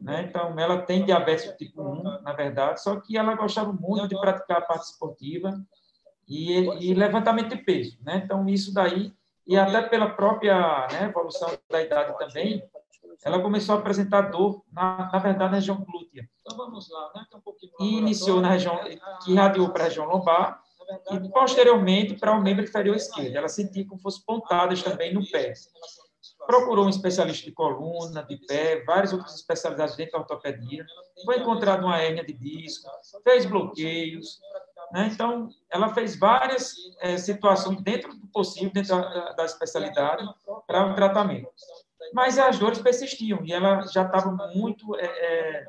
né? 0.00 0.22
Então, 0.28 0.58
ela 0.58 0.82
tem 0.82 1.04
diabetes 1.04 1.52
tipo 1.56 1.82
1, 1.82 2.22
na 2.22 2.32
verdade, 2.32 2.82
só 2.82 3.00
que 3.00 3.16
ela 3.16 3.34
gostava 3.34 3.72
muito 3.72 4.08
de 4.08 4.20
praticar 4.20 4.58
a 4.58 4.62
parte 4.62 4.84
esportiva 4.84 5.60
e, 6.28 6.52
e 6.80 6.94
levantamento 6.94 7.56
de 7.56 7.62
peso. 7.62 7.98
Né? 8.02 8.22
Então, 8.24 8.48
isso 8.48 8.72
daí, 8.72 9.12
e 9.46 9.56
até 9.56 9.82
pela 9.82 10.10
própria 10.10 10.86
né, 10.92 11.04
evolução 11.04 11.50
da 11.70 11.82
idade 11.82 12.16
também, 12.18 12.62
ela 13.24 13.40
começou 13.40 13.74
a 13.74 13.78
apresentar 13.78 14.22
dor, 14.22 14.64
na, 14.72 15.10
na 15.12 15.18
verdade, 15.18 15.50
na 15.50 15.56
região 15.56 15.76
glútea. 15.76 16.28
Então, 16.40 16.56
vamos 16.56 16.90
lá, 16.90 17.12
né? 17.14 17.24
Um 17.80 17.84
e 17.84 17.98
iniciou 17.98 18.40
na 18.40 18.50
região, 18.50 18.78
que 19.24 19.32
irradiou 19.32 19.70
para 19.70 19.84
a 19.84 19.86
região 19.86 20.06
lombar, 20.06 20.60
e 21.10 21.28
posteriormente 21.30 22.14
para 22.14 22.32
o 22.32 22.42
membro 22.42 22.64
inferior 22.64 22.96
esquerdo. 22.96 23.36
Ela 23.36 23.48
sentia 23.48 23.86
como 23.86 24.00
fosse 24.00 24.24
pontadas 24.24 24.82
também 24.82 25.14
no 25.14 25.24
pé 25.30 25.54
procurou 26.46 26.86
um 26.86 26.90
especialista 26.90 27.44
de 27.44 27.52
coluna, 27.52 28.22
de 28.22 28.36
pé, 28.46 28.84
várias 28.84 29.12
outras 29.12 29.34
especialidades 29.34 29.96
dentro 29.96 30.12
da 30.12 30.18
ortopedia, 30.20 30.84
foi 31.24 31.38
encontrada 31.38 31.84
uma 31.84 31.98
hérnia 31.98 32.24
de 32.24 32.32
disco, 32.32 32.90
fez 33.24 33.46
bloqueios, 33.46 34.40
né? 34.92 35.10
então 35.12 35.48
ela 35.70 35.94
fez 35.94 36.18
várias 36.18 36.74
é, 37.00 37.16
situações 37.16 37.80
dentro 37.82 38.14
do 38.14 38.26
possível, 38.28 38.70
dentro 38.72 38.96
da, 38.96 39.32
da 39.32 39.44
especialidade, 39.44 40.24
para 40.66 40.90
o 40.90 40.94
tratamento. 40.94 41.48
Mas 42.12 42.38
as 42.38 42.58
dores 42.58 42.78
persistiam 42.80 43.40
e 43.44 43.52
ela 43.52 43.82
já 43.86 44.02
estava 44.02 44.30
muito 44.54 44.96
é, 44.96 45.04
é, 45.04 45.66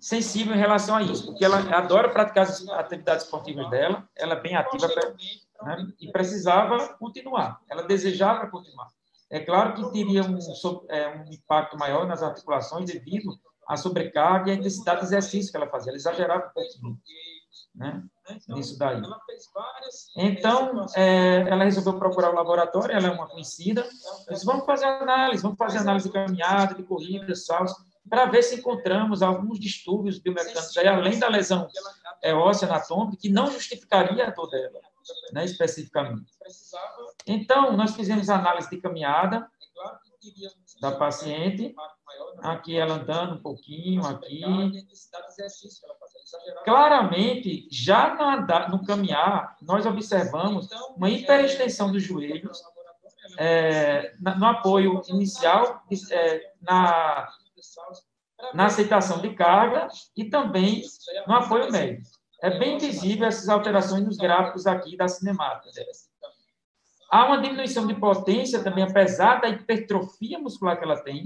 sensível 0.00 0.54
em 0.54 0.58
relação 0.58 0.96
a 0.96 1.02
isso, 1.02 1.26
porque 1.26 1.44
ela 1.44 1.58
adora 1.74 2.08
praticar 2.08 2.44
as 2.44 2.68
atividades 2.68 3.24
esportivas 3.24 3.70
dela, 3.70 4.08
ela 4.14 4.34
é 4.34 4.40
bem 4.40 4.56
ativa 4.56 4.88
né? 5.62 5.88
e 6.00 6.10
precisava 6.10 6.94
continuar, 6.94 7.60
ela 7.68 7.82
desejava 7.82 8.48
continuar. 8.48 8.88
É 9.30 9.40
claro 9.40 9.74
que 9.74 9.92
teria 9.92 10.22
um, 10.22 10.38
é, 10.88 11.08
um 11.08 11.24
impacto 11.32 11.76
maior 11.76 12.06
nas 12.06 12.22
articulações 12.22 12.90
devido 12.90 13.36
à 13.66 13.76
sobrecarga 13.76 14.50
e 14.50 14.54
à 14.54 14.56
intensidade 14.56 15.00
de 15.00 15.06
exercício 15.06 15.50
que 15.50 15.56
ela 15.56 15.68
fazia. 15.68 15.90
Ela 15.90 15.96
exagerava 15.96 16.46
um 16.46 16.50
pouquinho 16.50 16.98
né, 17.74 18.02
nisso 18.48 18.78
daí. 18.78 19.02
Então, 20.16 20.86
é, 20.94 21.44
ela 21.48 21.64
resolveu 21.64 21.98
procurar 21.98 22.30
o 22.30 22.34
laboratório, 22.34 22.94
ela 22.94 23.08
é 23.08 23.10
uma 23.10 23.28
conhecida. 23.28 23.86
Disse, 24.30 24.46
vamos 24.46 24.64
fazer 24.64 24.84
análise, 24.84 25.42
vamos 25.42 25.58
fazer 25.58 25.78
análise 25.78 26.06
de 26.06 26.12
caminhada, 26.12 26.74
de 26.74 26.84
corrida, 26.84 27.34
saltos, 27.34 27.74
para 28.08 28.26
ver 28.26 28.42
se 28.42 28.56
encontramos 28.56 29.22
alguns 29.22 29.58
distúrbios 29.58 30.20
biomecânicos, 30.20 30.76
aí, 30.76 30.86
além 30.86 31.18
da 31.18 31.28
lesão 31.28 31.66
é, 32.22 32.32
óssea 32.32 32.68
anatômica, 32.68 33.16
que 33.20 33.28
não 33.28 33.50
justificaria 33.50 34.28
a 34.28 34.30
dor 34.30 34.48
dela 34.48 34.80
né, 35.32 35.44
especificamente. 35.44 36.32
Então, 37.26 37.76
nós 37.76 37.94
fizemos 37.94 38.28
análise 38.28 38.70
de 38.70 38.78
caminhada 38.78 39.48
da 40.80 40.92
paciente, 40.92 41.74
aqui 42.38 42.76
ela 42.76 42.94
andando 42.94 43.34
um 43.34 43.42
pouquinho, 43.42 44.04
aqui. 44.04 44.42
Claramente, 46.64 47.68
já 47.70 48.16
andar, 48.20 48.70
no 48.70 48.84
caminhar, 48.84 49.56
nós 49.62 49.86
observamos 49.86 50.68
uma 50.96 51.08
hiperextensão 51.08 51.92
dos 51.92 52.02
joelhos, 52.02 52.60
é, 53.38 54.14
no 54.20 54.46
apoio 54.46 55.02
inicial, 55.08 55.82
é, 56.10 56.52
na, 56.60 57.28
na 58.54 58.66
aceitação 58.66 59.20
de 59.20 59.34
carga 59.34 59.88
e 60.16 60.24
também 60.24 60.82
no 61.26 61.34
apoio 61.34 61.70
médio 61.70 62.02
é 62.42 62.58
bem 62.58 62.78
visível 62.78 63.26
essas 63.26 63.48
alterações 63.48 64.04
nos 64.04 64.16
gráficos 64.16 64.66
aqui 64.66 64.96
da 64.96 65.08
cinemática. 65.08 65.82
Há 67.10 67.26
uma 67.26 67.40
diminuição 67.40 67.86
de 67.86 67.94
potência 67.94 68.62
também, 68.62 68.84
apesar 68.84 69.40
da 69.40 69.48
hipertrofia 69.48 70.38
muscular 70.38 70.76
que 70.76 70.84
ela 70.84 71.00
tem. 71.02 71.24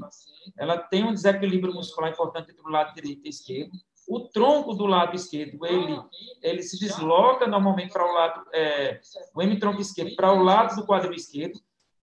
Ela 0.58 0.78
tem 0.78 1.04
um 1.04 1.14
desequilíbrio 1.14 1.74
muscular 1.74 2.10
importante 2.10 2.50
entre 2.50 2.62
o 2.62 2.68
lado 2.68 2.94
direito 2.94 3.24
e 3.24 3.30
esquerdo. 3.30 3.72
O 4.08 4.20
tronco 4.20 4.74
do 4.74 4.86
lado 4.86 5.14
esquerdo, 5.14 5.64
ele, 5.64 5.98
ele 6.42 6.62
se 6.62 6.78
desloca 6.78 7.46
normalmente 7.46 7.92
para 7.92 8.04
o 8.04 8.12
lado, 8.12 8.46
é, 8.52 9.00
o 9.34 9.40
hemitronco 9.40 9.80
esquerdo, 9.80 10.16
para 10.16 10.32
o 10.32 10.42
lado 10.42 10.74
do 10.76 10.86
quadril 10.86 11.14
esquerdo. 11.14 11.58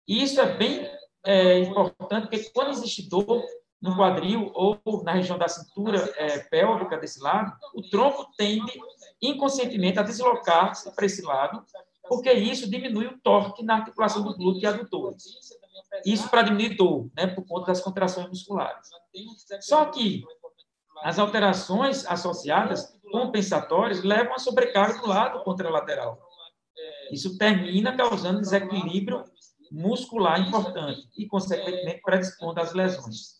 E 0.06 0.22
isso 0.22 0.40
é 0.40 0.56
bem 0.56 0.88
é, 1.24 1.58
importante, 1.58 2.28
porque 2.28 2.50
quando 2.54 2.70
existe 2.70 3.08
dor, 3.08 3.44
no 3.80 3.94
quadril 3.96 4.50
ou 4.54 4.80
na 5.04 5.12
região 5.12 5.38
da 5.38 5.48
cintura 5.48 6.12
é, 6.16 6.38
pélvica 6.38 6.96
desse 6.96 7.20
lado, 7.20 7.52
o 7.74 7.82
tronco 7.82 8.26
tende 8.36 8.72
inconscientemente 9.20 9.98
a 9.98 10.02
deslocar-se 10.02 10.90
para 10.94 11.06
esse 11.06 11.22
lado, 11.22 11.64
porque 12.08 12.32
isso 12.32 12.70
diminui 12.70 13.06
o 13.06 13.18
torque 13.18 13.62
na 13.62 13.76
articulação 13.76 14.22
do 14.22 14.36
glúteo 14.36 14.62
e 14.62 14.66
adutores. 14.66 15.24
Isso 16.04 16.28
para 16.28 16.42
diminuir 16.42 16.76
dor, 16.76 17.08
né, 17.16 17.26
por 17.26 17.46
conta 17.46 17.66
das 17.66 17.80
contrações 17.80 18.28
musculares. 18.28 18.88
Só 19.60 19.84
que 19.86 20.24
as 21.02 21.18
alterações 21.18 22.06
associadas 22.06 22.96
compensatórias 23.10 24.02
levam 24.02 24.34
a 24.34 24.38
sobrecarga 24.38 25.00
do 25.00 25.08
lado 25.08 25.42
contralateral. 25.44 26.18
Isso 27.10 27.38
termina 27.38 27.96
causando 27.96 28.40
desequilíbrio 28.40 29.24
muscular 29.70 30.40
importante 30.40 31.08
e, 31.16 31.26
consequentemente, 31.26 32.00
predispondo 32.02 32.60
às 32.60 32.72
lesões. 32.72 33.36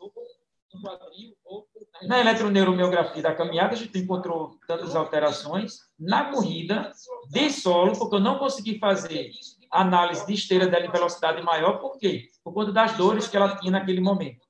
Na 2.03 2.21
eletroneuromiografia 2.21 3.23
da 3.23 3.35
caminhada, 3.35 3.73
a 3.73 3.77
gente 3.77 3.99
encontrou 3.99 4.59
tantas 4.67 4.95
alterações. 4.95 5.79
Na 5.99 6.31
corrida, 6.31 6.93
de 7.31 7.51
solo, 7.51 7.99
porque 7.99 8.17
eu 8.17 8.21
não 8.21 8.39
consegui 8.39 8.79
fazer 8.79 9.31
análise 9.71 10.27
de 10.27 10.35
esteira 10.35 10.67
dela 10.67 10.87
em 10.87 10.91
velocidade 10.91 11.43
maior, 11.43 11.79
por 11.79 11.99
quê? 11.99 12.29
Por 12.45 12.53
conta 12.53 12.73
das 12.73 12.97
dores 12.97 13.29
que 13.29 13.37
ela 13.37 13.57
tinha 13.57 13.73
naquele 13.73 14.01
momento. 14.01 14.47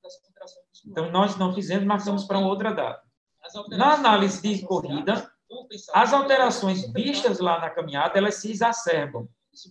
Então, 0.86 1.10
nós 1.10 1.36
não 1.36 1.54
fizemos, 1.54 1.84
marcamos 1.84 2.24
para 2.24 2.38
uma 2.38 2.48
outra 2.48 2.72
data. 2.72 3.02
Na 3.70 3.94
análise 3.94 4.42
de 4.42 4.64
corrida, 4.64 5.30
as 5.92 6.12
alterações 6.12 6.92
vistas 6.92 7.38
lá 7.38 7.60
na 7.60 7.70
caminhada, 7.70 8.18
elas 8.18 8.36
se 8.36 8.50
exacerbam. 8.50 9.28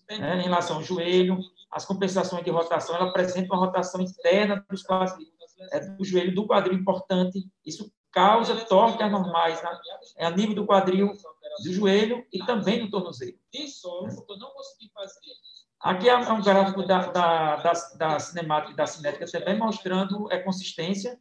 Né? 0.09 0.39
Em 0.39 0.43
relação 0.43 0.77
ao 0.77 0.83
joelho, 0.83 1.37
as 1.71 1.85
compensações 1.85 2.43
de 2.43 2.49
rotação, 2.49 2.95
ela 2.95 3.09
apresenta 3.09 3.53
uma 3.53 3.65
rotação 3.65 4.01
interna 4.01 4.65
dos 4.69 4.83
quadris, 4.83 5.27
é, 5.71 5.79
do 5.79 6.03
joelho 6.03 6.33
do 6.33 6.47
quadril 6.47 6.77
importante. 6.77 7.47
Isso 7.65 7.91
causa 8.11 8.55
torque 8.65 9.03
anormais 9.03 9.61
né? 9.61 9.69
é 10.17 10.25
a 10.25 10.31
nível 10.31 10.55
do 10.55 10.65
quadril, 10.65 11.11
do 11.63 11.73
joelho 11.73 12.25
e 12.31 12.39
também 12.45 12.79
do 12.79 12.89
tornozelo. 12.89 13.37
Aqui 15.79 16.09
é 16.09 16.17
um 16.17 16.41
gráfico 16.41 16.83
da, 16.83 17.11
da, 17.11 17.55
da, 17.57 17.73
da 17.97 18.19
cinemática 18.19 18.71
e 18.71 18.75
da 18.75 18.87
cinética 18.87 19.25
também 19.25 19.57
mostrando 19.59 20.31
a 20.31 20.39
consistência, 20.41 21.19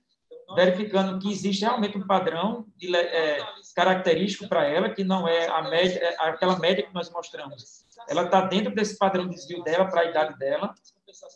verificando 0.54 1.18
que 1.18 1.30
existe 1.30 1.62
realmente 1.62 1.98
um 1.98 2.06
padrão 2.06 2.66
de, 2.76 2.94
é, 2.96 3.38
característico 3.74 4.48
para 4.48 4.64
ela, 4.64 4.88
que 4.88 5.02
não 5.02 5.26
é 5.26 5.48
a 5.48 5.62
média, 5.62 5.98
é 5.98 6.16
aquela 6.28 6.58
média 6.58 6.86
que 6.86 6.94
nós 6.94 7.10
mostramos. 7.10 7.84
Ela 8.08 8.24
está 8.24 8.42
dentro 8.42 8.74
desse 8.74 8.96
padrão 8.96 9.28
de 9.28 9.34
desvio 9.34 9.62
dela 9.64 9.86
para 9.86 10.02
a 10.02 10.04
idade 10.04 10.38
dela. 10.38 10.74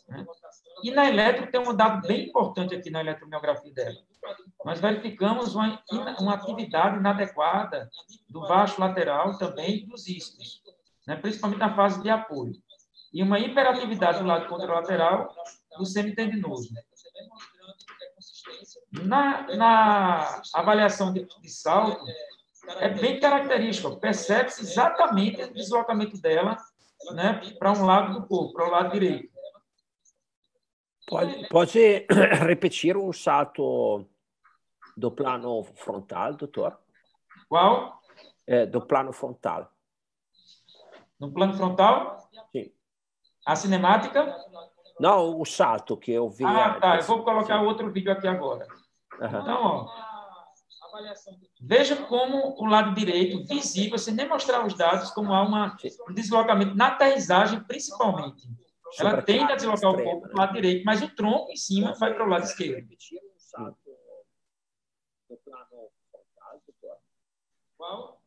Né? 0.07 0.25
E 0.83 0.91
na 0.91 1.07
eletro 1.07 1.51
tem 1.51 1.59
um 1.59 1.75
dado 1.75 2.07
bem 2.07 2.27
importante 2.27 2.75
aqui 2.75 2.89
na 2.89 3.01
eletromiografia 3.01 3.73
dela. 3.73 3.97
Nós 4.63 4.79
verificamos 4.79 5.55
uma, 5.55 5.81
uma 6.19 6.33
atividade 6.33 6.97
inadequada 6.97 7.89
do 8.29 8.41
baixo 8.41 8.79
lateral 8.79 9.37
também 9.37 9.85
dos 9.85 10.07
isquios, 10.07 10.61
né? 11.07 11.15
principalmente 11.15 11.59
na 11.59 11.75
fase 11.75 12.01
de 12.01 12.09
apoio. 12.09 12.53
E 13.13 13.23
uma 13.23 13.39
hiperatividade 13.39 14.19
do 14.19 14.25
lado 14.25 14.47
contralateral 14.47 15.33
do 15.77 15.85
semitendinoso. 15.85 16.69
Na, 18.91 19.55
na 19.55 20.41
avaliação 20.53 21.13
de, 21.13 21.25
de 21.25 21.49
salto, 21.49 22.05
é 22.77 22.89
bem 22.89 23.19
característico, 23.19 23.99
percebe-se 23.99 24.61
exatamente 24.61 25.41
o 25.41 25.53
deslocamento 25.53 26.19
dela 26.21 26.57
né, 27.13 27.41
para 27.57 27.71
um 27.71 27.85
lado 27.85 28.13
do 28.13 28.27
corpo, 28.27 28.53
para 28.53 28.67
o 28.67 28.71
lado 28.71 28.91
direito. 28.91 29.29
Pode, 31.09 31.47
pode 31.49 32.05
repetir 32.45 32.95
o 32.95 33.11
salto 33.11 34.05
do 34.95 35.11
plano 35.11 35.63
frontal, 35.75 36.35
doutor? 36.35 36.77
Qual? 37.47 37.99
É, 38.45 38.65
do 38.65 38.81
plano 38.81 39.11
frontal. 39.11 39.71
No 41.19 41.33
plano 41.33 41.53
frontal? 41.53 42.29
Sim. 42.51 42.71
A 43.45 43.55
cinemática? 43.55 44.35
Não, 44.99 45.39
o 45.39 45.45
salto 45.45 45.97
que 45.97 46.11
eu 46.11 46.29
vi. 46.29 46.45
Ah, 46.45 46.77
tá. 46.79 46.97
Eu 46.97 47.03
vou 47.03 47.23
colocar 47.23 47.61
outro 47.61 47.91
vídeo 47.91 48.11
aqui 48.11 48.27
agora. 48.27 48.67
Uhum. 49.19 49.27
Então, 49.27 49.63
ó. 49.63 50.09
Veja 51.61 51.95
como 52.07 52.55
o 52.57 52.65
lado 52.65 52.93
direito, 52.95 53.45
visível, 53.45 53.97
sem 53.97 54.13
nem 54.13 54.27
mostrar 54.27 54.65
os 54.65 54.73
dados, 54.73 55.11
como 55.11 55.33
há 55.33 55.43
uma, 55.43 55.77
um 56.09 56.13
deslocamento 56.13 56.75
na 56.75 56.87
aterrissagem, 56.87 57.61
principalmente. 57.61 58.47
Ela 58.97 59.21
tende 59.21 59.51
a 59.51 59.55
deslocar 59.55 59.91
o 59.91 60.03
corpo 60.03 60.21
para 60.21 60.33
o 60.33 60.37
lado 60.37 60.53
direito, 60.53 60.83
mas 60.85 61.01
o 61.01 61.13
tronco 61.15 61.51
em 61.51 61.55
cima 61.55 61.93
vai 61.93 62.13
para 62.13 62.25
o 62.25 62.29
lado 62.29 62.45
esquerdo. 62.45 62.87
Do 65.29 65.37
plano 65.37 65.65
frontal, 66.11 66.61
Qual? 67.77 68.21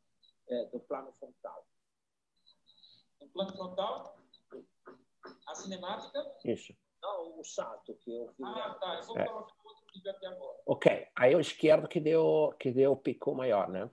É, 0.48 0.64
do 0.66 0.80
plano 0.80 1.12
frontal. 1.18 1.66
Do 3.20 3.28
plano 3.28 3.52
frontal? 3.52 4.18
A 5.46 5.54
cinemática? 5.54 6.36
Isso. 6.44 6.74
Não, 7.02 7.40
o 7.40 7.44
salto 7.44 7.94
que 7.96 8.14
eu 8.14 8.32
vi. 8.38 8.44
Ah, 8.44 8.76
tá. 8.80 8.94
Eu 8.96 9.02
vou 9.02 9.18
é. 9.18 9.26
colocar 9.26 9.54
outro 9.64 9.84
vídeo 9.92 10.10
aqui 10.10 10.26
agora. 10.26 10.58
Ok. 10.66 11.08
Aí 11.16 11.34
o 11.34 11.40
esquerdo 11.40 11.88
que 11.88 12.00
deu, 12.00 12.54
que 12.60 12.70
deu 12.70 12.92
o 12.92 12.96
pico 12.96 13.34
maior, 13.34 13.68
né? 13.68 13.90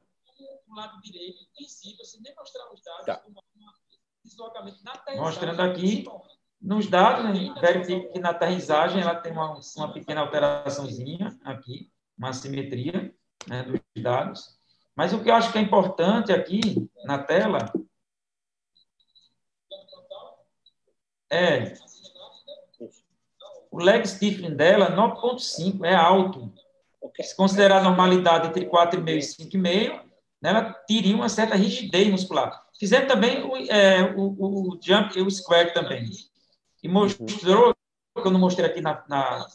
O 0.68 0.76
lado 0.76 1.02
direito, 1.02 1.40
visível, 1.58 2.06
sem 2.06 2.22
nem 2.22 2.36
mostrar 2.36 2.72
os 2.72 2.82
dados, 2.84 3.06
tá. 3.06 3.26
deslocamento 4.24 4.84
na 4.84 5.16
Mostrando 5.18 5.62
aqui 5.62 6.06
nos 6.62 6.88
dados, 6.88 7.24
né, 7.24 7.54
verifica 7.60 8.12
que 8.12 8.20
na 8.20 8.32
aterrissagem 8.32 9.02
ela 9.02 9.16
tem 9.16 9.32
uma, 9.32 9.60
uma 9.78 9.94
pequena 9.94 10.22
alteraçãozinha 10.22 11.38
aqui, 11.44 11.90
uma 12.18 12.34
simetria 12.34 13.14
né, 13.48 13.64
dos 13.64 13.82
dados. 14.04 14.60
Mas 14.96 15.14
o 15.14 15.24
que 15.24 15.30
eu 15.30 15.36
acho 15.36 15.52
que 15.52 15.58
é 15.58 15.62
importante 15.62 16.32
aqui 16.32 16.90
na 17.06 17.18
tela 17.18 17.72
é 21.32 21.74
o 23.72 23.82
leg 23.82 24.06
stiffening 24.06 24.56
dela 24.56 24.92
9.5, 24.92 25.86
é 25.86 25.96
alto. 25.96 26.52
Se 27.22 27.36
considerar 27.36 27.78
a 27.78 27.84
normalidade 27.84 28.48
entre 28.48 28.66
4,5 28.66 29.10
e 29.10 29.48
5,5, 29.48 30.02
né, 30.42 30.50
ela 30.50 30.74
teria 30.74 31.16
uma 31.16 31.30
certa 31.30 31.56
rigidez 31.56 32.10
muscular. 32.10 32.66
Fizemos 32.78 33.08
também 33.08 33.44
o, 33.44 33.56
é, 33.56 34.14
o, 34.16 34.72
o 34.72 34.80
jump 34.82 35.18
e 35.18 35.22
o 35.22 35.30
square 35.30 35.74
também 35.74 36.10
e 36.84 36.88
mostrou, 36.88 37.74
que 38.16 38.28
eu 38.28 38.32
não 38.32 38.40
mostrei 38.40 38.70
aqui 38.70 38.82
na, 38.82 39.04
na, 39.08 39.48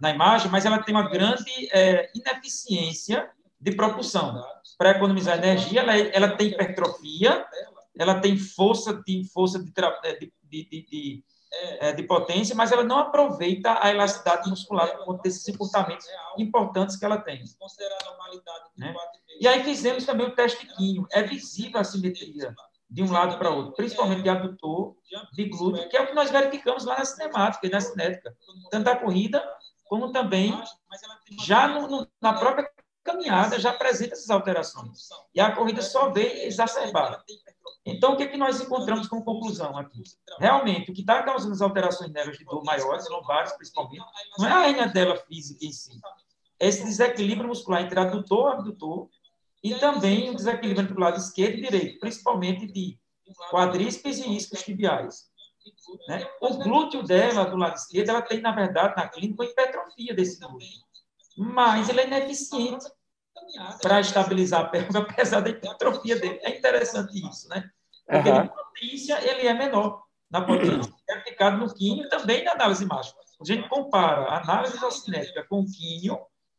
na 0.00 0.10
imagem, 0.10 0.50
mas 0.50 0.64
ela 0.64 0.82
tem 0.82 0.94
uma 0.94 1.08
grande 1.08 1.68
é, 1.72 2.10
ineficiência 2.14 3.30
de 3.60 3.72
propulsão. 3.72 4.44
Para 4.76 4.90
economizar 4.90 5.38
energia, 5.38 5.80
ela, 5.80 5.96
ela 5.96 6.36
tem 6.36 6.48
hipertrofia, 6.48 7.46
ela 7.96 8.20
tem 8.20 8.36
força 8.36 9.02
de 9.06 9.24
força 9.32 9.58
de, 9.58 9.72
de, 9.72 10.32
de, 10.42 10.86
de, 10.86 11.24
é, 11.52 11.92
de 11.92 12.02
potência, 12.02 12.54
mas 12.54 12.72
ela 12.72 12.82
não 12.82 12.98
aproveita 12.98 13.78
a 13.80 13.90
elasticidade 13.90 14.50
muscular 14.50 14.96
por 14.96 15.04
conta 15.04 15.22
desses 15.22 15.48
encurtamentos 15.48 16.06
importantes 16.36 16.96
que 16.96 17.04
ela 17.04 17.18
tem. 17.18 17.42
Né? 18.76 18.94
E 19.40 19.46
aí 19.46 19.62
fizemos 19.62 20.04
também 20.04 20.26
o 20.26 20.34
teste 20.34 20.66
químico. 20.66 21.06
É 21.12 21.22
visível 21.22 21.80
a 21.80 21.84
simetria 21.84 22.54
de 22.90 23.02
um 23.02 23.10
lado 23.10 23.38
para 23.38 23.50
outro, 23.50 23.72
principalmente 23.72 24.22
de 24.22 24.28
adutor, 24.28 24.94
de 25.32 25.44
glúteo, 25.48 25.88
que 25.88 25.96
é 25.96 26.02
o 26.02 26.06
que 26.06 26.14
nós 26.14 26.30
verificamos 26.30 26.84
lá 26.84 26.98
na 26.98 27.04
cinemática 27.04 27.66
e 27.66 27.70
na 27.70 27.80
cinética, 27.80 28.36
tanto 28.70 28.88
a 28.88 28.96
corrida 28.96 29.42
como 29.84 30.12
também 30.12 30.52
já 31.44 31.68
no, 31.68 31.88
no, 31.88 32.08
na 32.20 32.32
própria 32.32 32.70
caminhada 33.02 33.60
já 33.60 33.70
apresenta 33.70 34.14
essas 34.14 34.30
alterações. 34.30 35.08
E 35.34 35.40
a 35.40 35.52
corrida 35.54 35.82
só 35.82 36.10
vem 36.10 36.44
exacerbada. 36.44 37.22
Então, 37.86 38.14
o 38.14 38.16
que, 38.16 38.22
é 38.22 38.26
que 38.26 38.36
nós 38.38 38.60
encontramos 38.60 39.06
como 39.08 39.24
conclusão 39.24 39.76
aqui? 39.76 40.02
Realmente, 40.38 40.90
o 40.90 40.94
que 40.94 41.02
está 41.02 41.22
causando 41.22 41.52
as 41.52 41.60
alterações 41.60 42.10
nelas 42.10 42.38
de 42.38 42.44
dor 42.44 42.64
maiores, 42.64 43.08
lombares 43.10 43.52
principalmente, 43.52 44.02
não 44.38 44.48
é 44.48 44.52
a 44.52 44.68
hernia 44.68 44.88
dela 44.88 45.16
física 45.16 45.64
em 45.66 45.72
si. 45.72 46.00
É 46.58 46.68
esse 46.68 46.82
desequilíbrio 46.82 47.48
muscular 47.48 47.82
entre 47.82 48.00
adutor 48.00 48.50
e 48.50 48.54
abdutor 48.54 49.10
e 49.64 49.74
também 49.76 50.28
o 50.28 50.34
desequilíbrio 50.34 50.84
entre 50.84 50.94
o 50.94 51.00
lado 51.00 51.16
esquerdo 51.16 51.56
e 51.56 51.62
direito, 51.62 51.98
principalmente 51.98 52.66
de 52.66 52.98
quadríceps 53.50 54.18
e 54.18 54.36
iscos 54.36 54.62
tibiais. 54.62 55.32
Né? 56.06 56.28
O 56.42 56.58
glúteo 56.58 57.02
dela, 57.02 57.46
do 57.46 57.56
lado 57.56 57.74
esquerdo, 57.74 58.10
ela 58.10 58.20
tem, 58.20 58.42
na 58.42 58.52
verdade, 58.52 58.94
na 58.94 59.08
clínica, 59.08 59.42
uma 59.42 59.50
hipertrofia 59.50 60.12
desse 60.12 60.38
glúteo. 60.38 60.68
Mas 61.38 61.88
ele 61.88 62.02
é 62.02 62.06
ineficiente 62.06 62.84
para 63.80 64.00
estabilizar 64.00 64.60
a 64.60 64.68
perna, 64.68 65.00
apesar 65.00 65.40
da 65.40 65.48
hipertrofia 65.48 66.20
dele. 66.20 66.38
É 66.42 66.58
interessante 66.58 67.26
isso, 67.26 67.48
né? 67.48 67.70
Porque 68.06 68.28
uhum. 68.28 68.36
na 68.36 68.48
potência 68.48 69.18
ele 69.26 69.48
é 69.48 69.54
menor. 69.54 70.04
Na 70.30 70.42
potência, 70.42 70.92
é 71.08 71.14
aplicado 71.14 71.56
no 71.56 71.72
quinho 71.72 72.06
também 72.10 72.44
na 72.44 72.52
análise 72.52 72.84
mágica. 72.84 73.18
A 73.40 73.44
gente 73.44 73.66
compara 73.66 74.24
a 74.24 74.42
análise 74.42 74.78
cinética 74.92 75.42
com 75.48 75.60
o 75.60 75.66
quinho, 75.66 76.18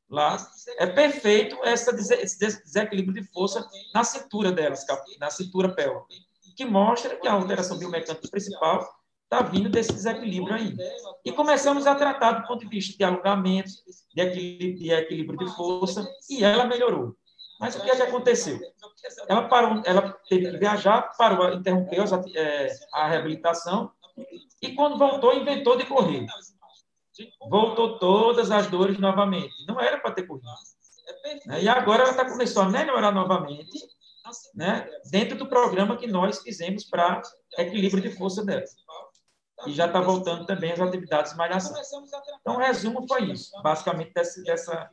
lá, 0.09 0.37
é 0.77 0.85
perfeito 0.87 1.57
essa, 1.63 1.91
esse 1.95 2.63
desequilíbrio 2.63 3.21
de 3.21 3.31
força 3.31 3.67
na 3.93 4.03
cintura 4.03 4.51
delas, 4.51 4.85
na 5.19 5.29
cintura 5.29 5.73
pélvica, 5.73 6.05
que 6.55 6.65
mostra 6.65 7.15
que 7.15 7.27
a 7.27 7.33
alteração 7.33 7.77
biomecânica 7.77 8.27
principal 8.29 8.87
está 9.23 9.41
vindo 9.41 9.69
desse 9.69 9.91
desequilíbrio 9.91 10.53
ainda. 10.53 10.83
E 11.23 11.31
começamos 11.31 11.87
a 11.87 11.95
tratar 11.95 12.33
do 12.33 12.47
ponto 12.47 12.61
de 12.61 12.69
vista 12.69 12.95
de 12.97 13.03
alongamento, 13.03 13.69
de 14.13 14.21
equilíbrio, 14.21 14.75
de, 14.75 14.91
equilíbrio 14.91 15.39
de 15.39 15.55
força, 15.55 16.07
e 16.29 16.43
ela 16.43 16.65
melhorou. 16.65 17.15
Mas 17.59 17.75
o 17.75 17.81
que 17.81 17.89
é 17.89 17.95
que 17.95 18.01
aconteceu? 18.01 18.59
Ela 19.27 19.47
parou, 19.47 19.81
ela 19.85 20.17
teve 20.29 20.51
que 20.51 20.57
viajar, 20.57 21.01
parou, 21.17 21.53
interrompeu 21.53 22.03
é, 22.35 22.75
a 22.93 23.07
reabilitação, 23.07 23.91
e 24.61 24.73
quando 24.73 24.97
voltou, 24.97 25.33
inventou 25.33 25.77
de 25.77 25.85
correr 25.85 26.25
voltou 27.49 27.97
todas 27.99 28.51
as 28.51 28.67
dores 28.67 28.97
novamente. 28.97 29.53
Não 29.67 29.79
era 29.79 29.99
para 29.99 30.11
ter 30.11 30.23
corrido. 30.23 30.47
Né? 31.45 31.63
E 31.63 31.69
agora 31.69 32.03
ela 32.03 32.13
tá, 32.13 32.29
começou 32.29 32.63
a 32.63 32.69
melhorar 32.69 33.11
novamente, 33.11 33.79
né? 34.53 34.89
dentro 35.09 35.37
do 35.37 35.47
programa 35.47 35.97
que 35.97 36.07
nós 36.07 36.41
fizemos 36.41 36.83
para 36.85 37.21
equilíbrio 37.57 38.01
de 38.01 38.15
força 38.15 38.43
dela. 38.43 38.63
E 39.65 39.71
já 39.71 39.85
está 39.87 40.01
voltando 40.01 40.45
também 40.45 40.71
às 40.71 40.79
atividades 40.79 41.31
de 41.31 41.37
malhação. 41.37 41.75
Então, 42.41 42.55
o 42.55 42.59
resumo 42.59 43.07
foi 43.07 43.31
isso, 43.31 43.51
basicamente, 43.61 44.13
dessa, 44.13 44.43
dessa, 44.43 44.89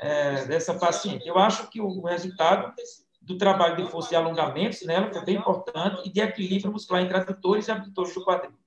é, 0.00 0.44
dessa 0.46 0.74
paciente. 0.74 1.26
Eu 1.26 1.38
acho 1.38 1.68
que 1.68 1.80
o 1.80 2.02
resultado 2.02 2.74
do 3.20 3.38
trabalho 3.38 3.76
de 3.76 3.90
força 3.90 4.14
e 4.14 4.16
alongamentos 4.16 4.82
nela 4.82 5.12
foi 5.12 5.24
bem 5.24 5.36
importante 5.36 6.08
e 6.08 6.10
de 6.10 6.20
equilíbrio 6.20 6.72
muscular 6.72 7.02
entre 7.02 7.16
adutores 7.16 7.68
e 7.68 7.70
abdutores 7.70 8.14
do 8.14 8.24
quadril. 8.24 8.58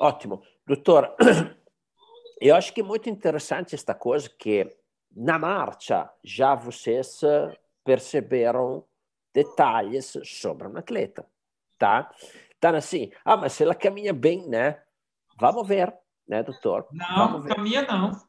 Ótimo. 0.00 0.42
Doutor, 0.66 1.14
eu 2.40 2.56
acho 2.56 2.72
que 2.74 2.80
é 2.80 2.84
muito 2.84 3.08
interessante 3.08 3.74
esta 3.74 3.94
coisa 3.94 4.28
que 4.28 4.68
na 5.14 5.38
marcha 5.38 6.10
já 6.24 6.56
vocês 6.56 7.20
perceberam 7.84 8.84
detalhes 9.32 10.18
sobre 10.24 10.66
um 10.66 10.76
atleta, 10.76 11.24
tá? 11.78 12.10
Então 12.58 12.74
assim, 12.74 13.12
ah, 13.24 13.36
mas 13.36 13.52
se 13.52 13.62
ela 13.62 13.74
caminha 13.74 14.12
bem, 14.12 14.48
né? 14.48 14.82
Vamos 15.38 15.68
ver, 15.68 15.94
né, 16.26 16.42
doutor? 16.42 16.88
Não, 16.90 17.42
caminha 17.44 17.82
não. 17.82 18.10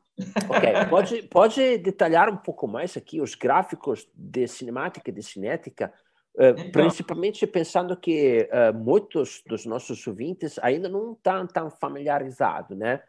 Ok, 0.50 0.86
pode, 0.90 1.24
pode 1.28 1.78
detalhar 1.78 2.28
um 2.28 2.38
pouco 2.38 2.68
mais 2.68 2.98
aqui 2.98 3.22
os 3.22 3.36
gráficos 3.36 4.10
de 4.16 4.48
cinemática 4.48 5.12
e 5.12 5.14
de 5.14 5.22
cinética 5.22 5.94
então, 6.40 6.72
principalmente 6.72 7.48
pensando 7.48 7.98
que 7.98 8.48
uh, 8.52 8.78
muitos 8.78 9.42
dos 9.48 9.66
nossos 9.66 10.06
ouvintes 10.06 10.60
ainda 10.60 10.88
não 10.88 11.14
estão 11.14 11.48
tão 11.48 11.70
familiarizados, 11.70 12.78
né? 12.78 13.02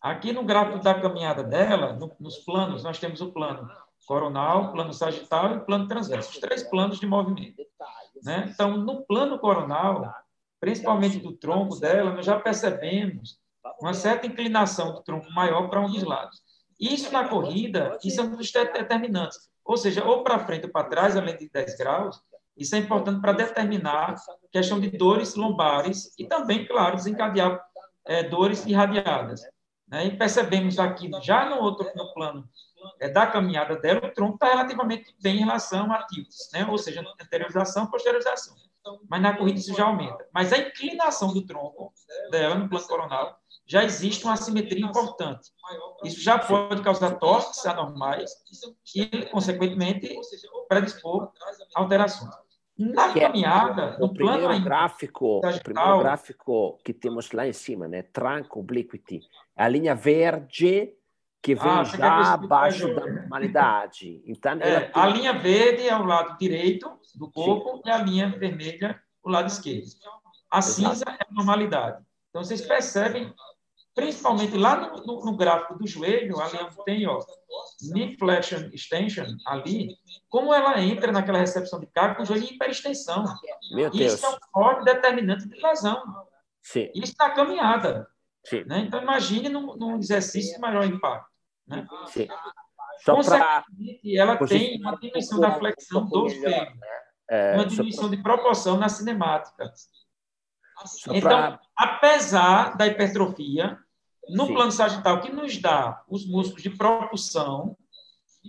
Aqui 0.00 0.32
no 0.32 0.44
gráfico 0.44 0.78
da 0.78 0.94
caminhada 0.98 1.42
dela, 1.42 1.92
no, 1.92 2.10
nos 2.18 2.38
planos, 2.38 2.82
nós 2.82 2.98
temos 2.98 3.20
o 3.20 3.32
plano 3.32 3.70
coronal, 4.06 4.72
plano 4.72 4.92
sagital 4.92 5.56
e 5.56 5.60
plano 5.60 5.86
transverso, 5.86 6.30
os 6.30 6.38
três 6.38 6.62
planos 6.62 6.98
de 6.98 7.06
movimento. 7.06 7.62
Né? 8.22 8.50
Então, 8.52 8.76
no 8.76 9.02
plano 9.02 9.38
coronal, 9.38 10.12
principalmente 10.58 11.18
do 11.18 11.32
tronco 11.32 11.78
dela, 11.78 12.12
nós 12.12 12.24
já 12.24 12.38
percebemos 12.38 13.38
uma 13.80 13.92
certa 13.92 14.26
inclinação 14.26 14.94
do 14.94 15.02
tronco 15.02 15.30
maior 15.32 15.68
para 15.68 15.80
um 15.80 15.90
dos 15.90 16.02
lados. 16.02 16.42
Isso 16.78 17.12
na 17.12 17.28
corrida, 17.28 17.98
isso 18.02 18.20
é 18.20 18.24
um 18.24 18.36
dos 18.36 18.50
determinantes. 18.50 19.50
Ou 19.64 19.76
seja, 19.76 20.04
ou 20.04 20.24
para 20.24 20.38
frente 20.40 20.64
ou 20.64 20.72
para 20.72 20.88
trás, 20.88 21.16
além 21.16 21.36
de 21.36 21.48
10 21.48 21.76
graus, 21.76 22.20
isso 22.60 22.76
é 22.76 22.78
importante 22.78 23.22
para 23.22 23.32
determinar 23.32 24.16
questão 24.52 24.78
de 24.78 24.90
dores 24.90 25.34
lombares 25.34 26.12
e 26.18 26.26
também, 26.26 26.66
claro, 26.66 26.94
desencadear 26.94 27.58
é, 28.06 28.22
dores 28.22 28.66
irradiadas. 28.66 29.40
Né? 29.88 30.06
E 30.06 30.16
percebemos 30.16 30.78
aqui, 30.78 31.10
já 31.22 31.48
no 31.48 31.56
outro 31.56 31.90
no 31.96 32.12
plano 32.12 32.46
é, 33.00 33.08
da 33.08 33.26
caminhada 33.26 33.76
dela, 33.76 34.06
o 34.06 34.12
tronco 34.12 34.34
está 34.34 34.48
relativamente 34.48 35.14
bem 35.22 35.36
em 35.36 35.40
relação 35.40 35.90
a 35.90 36.06
tilts, 36.06 36.50
né? 36.52 36.66
ou 36.66 36.76
seja, 36.76 37.02
anteriorização, 37.18 37.86
posteriorização. 37.86 38.54
Mas 39.08 39.22
na 39.22 39.36
corrida 39.36 39.58
isso 39.58 39.74
já 39.74 39.84
aumenta. 39.84 40.26
Mas 40.32 40.52
a 40.52 40.58
inclinação 40.58 41.32
do 41.32 41.46
tronco 41.46 41.94
dela 42.30 42.54
no 42.56 42.68
plano 42.68 42.86
coronal 42.86 43.40
já 43.66 43.84
existe 43.84 44.24
uma 44.24 44.34
assimetria 44.34 44.84
importante. 44.84 45.50
Isso 46.04 46.20
já 46.20 46.38
pode 46.38 46.82
causar 46.82 47.18
torques 47.18 47.64
anormais 47.64 48.30
e, 48.94 49.26
consequentemente, 49.26 50.14
predispor 50.68 51.30
alterações. 51.74 52.34
Na 52.80 53.12
que 53.12 53.20
caminhada, 53.20 53.82
é, 53.82 53.98
no 53.98 54.14
plano 54.14 54.38
primeiro 54.38 54.64
gráfico, 54.64 55.38
o 55.38 55.62
primeiro 55.62 55.98
gráfico 55.98 56.78
que 56.82 56.94
temos 56.94 57.30
lá 57.32 57.46
em 57.46 57.52
cima, 57.52 57.86
né? 57.86 58.02
Trunk 58.02 58.48
obliquity, 58.58 59.20
a 59.54 59.68
linha 59.68 59.94
verde 59.94 60.90
que 61.42 61.54
vem 61.54 61.70
ah, 61.70 61.84
já 61.84 62.32
abaixo 62.34 62.94
da 62.94 63.06
normalidade. 63.06 64.22
Então, 64.26 64.52
é, 64.60 64.80
tem... 64.80 65.02
A 65.02 65.06
linha 65.06 65.32
verde 65.34 65.86
é 65.86 65.96
o 65.96 66.04
lado 66.04 66.38
direito 66.38 66.90
do 67.14 67.30
corpo 67.30 67.76
Sim. 67.76 67.82
e 67.86 67.90
a 67.90 67.98
linha 67.98 68.28
vermelha 68.30 69.00
o 69.22 69.30
lado 69.30 69.48
esquerdo. 69.48 69.86
A 70.50 70.62
cinza 70.62 71.04
é 71.06 71.22
a 71.22 71.26
normalidade. 71.30 72.02
Então, 72.30 72.42
vocês 72.42 72.62
percebem, 72.62 73.32
principalmente 73.94 74.56
lá 74.56 74.76
no, 74.76 75.04
no, 75.04 75.24
no 75.24 75.36
gráfico 75.36 75.78
do 75.78 75.86
joelho, 75.86 76.40
ali 76.40 76.58
tem 76.84 77.06
ó, 77.06 77.18
knee 77.92 78.16
flexion 78.16 78.68
extension, 78.72 79.26
ali, 79.46 79.96
como 80.28 80.54
ela 80.54 80.80
entra 80.80 81.12
naquela 81.12 81.38
recepção 81.38 81.80
de 81.80 81.86
carga 81.86 82.16
com 82.16 82.22
o 82.22 82.26
joelho 82.26 82.44
em 82.44 82.54
hiperextensão. 82.54 83.24
Meu 83.72 83.90
Deus. 83.90 84.14
Isso 84.14 84.26
é 84.26 84.30
um 84.30 84.38
forte 84.52 84.84
determinante 84.84 85.48
de 85.48 85.60
lesão. 85.60 86.02
Sim. 86.62 86.90
Isso 86.94 87.14
na 87.18 87.30
caminhada. 87.30 88.06
Sim. 88.44 88.64
Né? 88.64 88.80
Então, 88.80 89.02
imagine 89.02 89.48
num, 89.48 89.76
num 89.76 89.98
exercício 89.98 90.54
de 90.54 90.60
maior 90.60 90.84
impacto. 90.84 91.28
Né? 91.66 91.86
Sim. 92.06 92.28
Só 93.04 93.22
para 93.22 93.64
ela 94.14 94.36
tem 94.46 94.78
uma 94.78 94.96
dimensão 94.96 95.40
da 95.40 95.52
flexão 95.58 96.06
do 96.06 96.28
joelho, 96.28 96.50
né? 96.50 97.00
é, 97.30 97.54
uma 97.54 97.64
dimensão 97.64 98.08
pra... 98.08 98.16
de 98.16 98.22
proporção 98.22 98.76
na 98.76 98.88
cinemática. 98.88 99.72
Só 100.86 101.12
então, 101.12 101.20
pra... 101.20 101.60
apesar 101.76 102.76
da 102.76 102.86
hipertrofia, 102.86 103.78
no 104.28 104.46
Sim. 104.46 104.54
plano 104.54 104.72
sagital, 104.72 105.20
que 105.20 105.32
nos 105.32 105.56
dá 105.58 106.02
os 106.08 106.26
músculos 106.26 106.62
de 106.62 106.70
propulsão, 106.70 107.76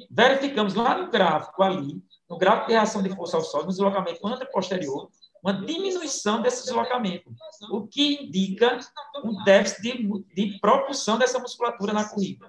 verificamos 0.10 0.74
lá 0.74 0.98
no 0.98 1.10
gráfico 1.10 1.63
ali, 1.63 2.02
no 2.30 2.38
gráfico 2.38 2.67
de 2.67 2.74
reação 2.74 3.02
de 3.02 3.13
força 3.15 3.38
ao 3.38 3.44
solo, 3.44 3.65
no 3.65 3.70
deslocamento 3.70 4.26
anteposterior, 4.26 5.10
uma 5.44 5.54
diminuição 5.54 6.41
desse 6.41 6.65
deslocamento, 6.65 7.34
o 7.72 7.88
que 7.88 8.24
indica 8.24 8.80
um 9.24 9.44
déficit 9.44 9.82
de, 9.82 10.24
de 10.36 10.60
propulsão 10.60 11.17
dessa 11.17 11.39
musculatura 11.39 11.94
na 11.94 12.08
corrida. 12.08 12.46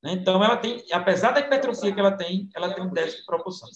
Né? 0.00 0.12
Então, 0.12 0.42
ela 0.44 0.56
tem, 0.56 0.84
apesar 0.92 1.32
da 1.32 1.40
hipertrofia 1.40 1.92
que 1.92 1.98
ela 1.98 2.12
tem, 2.12 2.48
ela 2.54 2.72
tem 2.72 2.84
um 2.84 2.92
déficit 2.92 3.20
de 3.20 3.26
propulsão. 3.26 3.68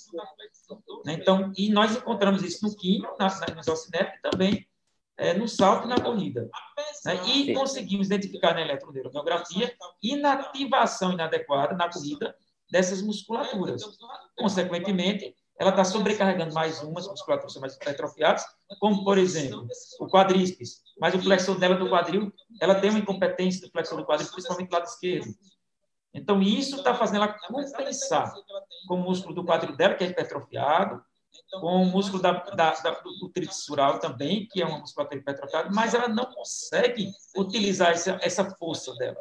Né? 1.05 1.15
Então, 1.15 1.53
e 1.57 1.69
nós 1.71 1.97
encontramos 1.97 2.43
isso 2.43 2.65
no 2.65 2.77
quinho, 2.77 3.09
na, 3.19 3.27
na, 3.27 3.47
no 3.55 3.63
e 3.63 4.31
também 4.31 4.69
é, 5.19 5.35
no 5.35 5.49
salto 5.49 5.87
e 5.87 5.89
na 5.89 6.01
corrida. 6.01 6.49
Né? 7.05 7.21
E 7.27 7.53
conseguimos 7.53 8.07
identificar 8.07 8.55
na 8.55 8.63
eletroneurografia 8.63 9.75
inativação 10.03 11.13
inadequada 11.13 11.77
na 11.77 11.91
corrida 11.91 12.35
dessas 12.71 13.03
musculaturas. 13.03 13.83
Consequentemente, 14.39 15.35
ela 15.59 15.71
está 15.71 15.85
sobrecarregando 15.85 16.55
mais 16.55 16.81
umas 16.83 17.09
musculaturas 17.09 17.57
mais 17.57 17.75
hipertrofiadas, 17.75 18.45
como, 18.79 19.05
por 19.05 19.19
exemplo, 19.19 19.67
o 19.99 20.07
quadríceps. 20.07 20.83
Mas 21.01 21.15
o 21.15 21.19
flexor 21.19 21.59
dela 21.59 21.75
do 21.75 21.89
quadril, 21.89 22.33
ela 22.61 22.77
tem 22.77 22.91
uma 22.91 23.01
incompetência 23.01 23.67
do 23.67 23.73
flexor 23.73 23.99
do 23.99 24.07
quadril, 24.07 24.31
principalmente 24.31 24.69
do 24.69 24.73
lado 24.73 24.87
esquerdo. 24.87 25.35
Então, 26.15 26.41
isso 26.41 26.77
está 26.77 26.95
fazendo 26.95 27.25
ela 27.25 27.37
compensar 27.47 28.33
com 28.87 28.95
o 28.95 29.03
músculo 29.03 29.35
do 29.35 29.45
quadril 29.45 29.77
dela, 29.77 29.95
que 29.95 30.05
é 30.05 30.09
hipertrofiado, 30.09 31.03
com 31.61 31.83
o 31.83 31.87
músculo 31.87 32.23
da, 32.23 32.33
da, 32.33 32.73
da, 32.73 32.91
do 32.91 33.31
tríceps 33.31 33.67
também, 34.01 34.47
que 34.47 34.63
é 34.63 34.67
uma 34.67 34.79
musculatura 34.79 35.21
hipertrofiada, 35.21 35.71
mas 35.73 35.95
ela 35.95 36.09
não 36.09 36.27
consegue 36.27 37.11
utilizar 37.37 37.91
essa, 37.91 38.19
essa 38.23 38.45
força 38.57 38.95
dela. 38.97 39.19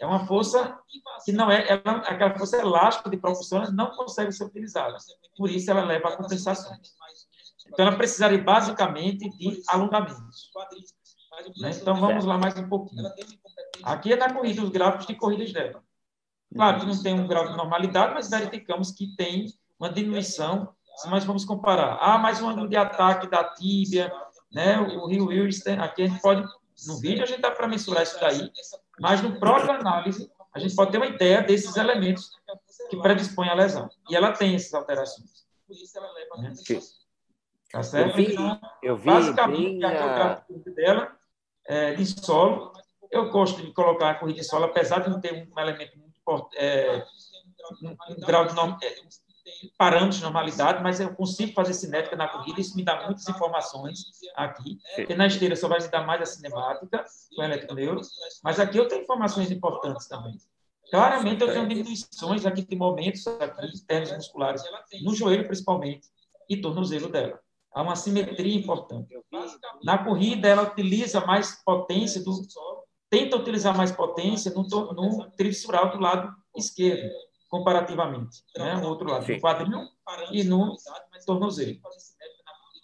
É 0.00 0.06
uma 0.06 0.26
força 0.26 0.78
que 1.24 1.32
não 1.32 1.50
é, 1.50 1.66
ela, 1.68 1.98
aquela 1.98 2.36
força 2.36 2.56
elástica 2.56 3.10
de 3.10 3.16
propulsão 3.16 3.62
não 3.72 3.94
consegue 3.94 4.32
ser 4.32 4.44
utilizada. 4.44 4.96
Por 5.36 5.50
isso, 5.50 5.70
ela 5.70 5.84
leva 5.84 6.08
a 6.08 6.16
compensações. 6.16 6.94
Então, 7.66 7.86
ela 7.86 7.96
precisaria 7.96 8.42
basicamente 8.42 9.28
de 9.30 9.62
alongamentos. 9.68 10.50
Né? 11.60 11.70
Então, 11.70 11.94
vamos 11.94 12.24
lá 12.24 12.38
mais 12.38 12.56
um 12.58 12.68
pouquinho. 12.68 13.04
Aqui 13.82 14.12
é 14.12 14.16
na 14.16 14.32
corrida, 14.32 14.62
os 14.62 14.70
gráficos 14.70 15.06
de 15.06 15.14
corridas 15.14 15.52
dela. 15.52 15.82
Claro 16.54 16.80
que 16.80 16.86
não 16.86 17.02
tem 17.02 17.14
um 17.14 17.26
grau 17.26 17.48
de 17.48 17.56
normalidade, 17.56 18.14
mas 18.14 18.30
verificamos 18.30 18.92
que 18.92 19.14
tem 19.16 19.46
uma 19.78 19.90
diminuição. 19.90 20.72
Se 20.96 21.08
nós 21.08 21.24
vamos 21.24 21.44
comparar, 21.44 21.98
ah, 22.00 22.18
mais 22.18 22.40
um 22.40 22.48
ângulo 22.48 22.68
de 22.68 22.76
ataque 22.76 23.26
da 23.26 23.44
tíbia, 23.44 24.12
né? 24.52 24.78
o 24.78 25.06
Rio 25.06 25.26
Wilson, 25.26 25.80
aqui 25.80 26.02
a 26.02 26.06
gente 26.06 26.20
pode, 26.20 26.42
no 26.86 26.98
vídeo 26.98 27.22
a 27.24 27.26
gente 27.26 27.40
dá 27.40 27.50
para 27.50 27.66
mensurar 27.66 28.02
isso 28.02 28.18
daí, 28.20 28.50
mas 29.00 29.20
no 29.20 29.38
próprio 29.38 29.72
análise 29.72 30.30
a 30.52 30.58
gente 30.58 30.74
pode 30.76 30.92
ter 30.92 30.98
uma 30.98 31.06
ideia 31.06 31.42
desses 31.42 31.76
elementos 31.76 32.30
que 32.88 32.96
predispõem 32.98 33.50
à 33.50 33.54
lesão. 33.54 33.88
E 34.08 34.14
ela 34.14 34.32
tem 34.32 34.54
essas 34.54 34.72
alterações. 34.72 35.44
Né? 36.38 36.54
Tá 37.72 37.82
certo? 37.82 38.10
Eu 38.10 38.16
vi, 38.16 38.32
então, 38.32 38.60
eu 38.80 38.96
vi 38.96 39.06
basicamente, 39.06 39.60
bem, 39.60 39.78
gráfico 39.80 40.70
dela, 40.70 41.16
é, 41.66 41.94
de 41.94 42.06
solo. 42.06 42.72
Eu 43.10 43.30
gosto 43.30 43.60
de 43.60 43.72
colocar 43.72 44.10
a 44.10 44.14
corrida 44.14 44.40
de 44.40 44.46
solo, 44.46 44.66
apesar 44.66 45.00
de 45.00 45.10
não 45.10 45.20
ter 45.20 45.48
um 45.52 45.60
elemento 45.60 45.92
é, 46.56 47.04
um, 47.82 47.96
grau 48.20 48.46
de 48.46 48.54
norm, 48.54 48.76
é, 48.82 48.94
parâmetros 49.76 50.16
de 50.16 50.22
normalidade, 50.22 50.82
mas 50.82 51.00
eu 51.00 51.14
consigo 51.14 51.52
fazer 51.52 51.74
cinética 51.74 52.16
na 52.16 52.28
corrida, 52.28 52.60
isso 52.60 52.76
me 52.76 52.84
dá 52.84 53.04
muitas 53.04 53.28
informações 53.28 53.98
aqui, 54.34 54.78
porque 54.94 55.14
na 55.14 55.26
esteira 55.26 55.56
só 55.56 55.68
vai 55.68 55.80
me 55.80 55.88
dar 55.88 56.06
mais 56.06 56.22
a 56.22 56.26
cinemática, 56.26 57.04
com 57.34 57.42
o 57.42 57.44
eletroneuro, 57.44 58.00
mas 58.42 58.58
aqui 58.58 58.78
eu 58.78 58.88
tenho 58.88 59.02
informações 59.02 59.50
importantes 59.50 60.06
também. 60.06 60.36
Claramente 60.90 61.42
eu 61.42 61.52
tenho 61.52 61.66
diminuições 61.66 62.46
aqui 62.46 62.62
de 62.62 62.76
momentos 62.76 63.26
aqui, 63.26 63.66
internos 63.74 64.12
musculares, 64.12 64.62
no 65.02 65.14
joelho 65.14 65.46
principalmente, 65.46 66.08
e 66.48 66.56
tornozelo 66.56 67.08
dela. 67.08 67.40
Há 67.74 67.82
uma 67.82 67.96
simetria 67.96 68.54
importante. 68.54 69.08
Na 69.82 69.98
corrida, 69.98 70.46
ela 70.46 70.62
utiliza 70.62 71.20
mais 71.26 71.60
potência 71.64 72.22
do, 72.22 72.32
tenta 73.10 73.36
utilizar 73.36 73.76
mais 73.76 73.90
potência 73.90 74.52
no, 74.52 74.62
no 74.62 75.30
tríceps 75.36 75.92
do 75.92 76.00
lado 76.00 76.32
esquerdo, 76.56 77.10
comparativamente, 77.54 78.42
né? 78.58 78.74
o 78.78 78.88
outro 78.88 79.08
lado, 79.08 79.24
Sim. 79.24 79.34
no 79.34 79.40
quadril 79.40 79.88
e 80.32 80.42
no 80.42 80.74
tornozelo. 81.24 81.78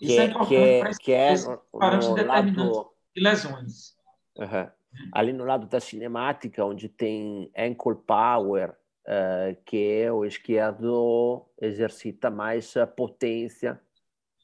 Isso 0.01 0.15
que, 0.15 0.17
é, 0.17 0.23
é 0.23 0.25
importante 0.27 0.49
que 0.49 0.55
é, 0.55 0.81
para 0.81 0.95
que 0.95 1.13
é 1.13 1.57
parâmetros 1.73 2.15
determinantes 2.15 2.77
lado... 2.77 2.91
de 3.17 3.21
lesões. 3.21 3.97
Uhum. 4.37 4.71
Ali 5.13 5.33
no 5.33 5.45
lado 5.45 5.67
da 5.67 5.81
cinemática, 5.81 6.65
onde 6.65 6.89
tem 6.89 7.51
ankle 7.59 7.97
power, 7.97 8.77
uh, 9.09 9.61
que 9.65 10.03
é 10.03 10.13
o 10.13 10.25
esquerdo 10.25 11.45
exercita 11.61 12.31
mais 12.31 12.77
a 12.77 12.87
potência 12.87 13.81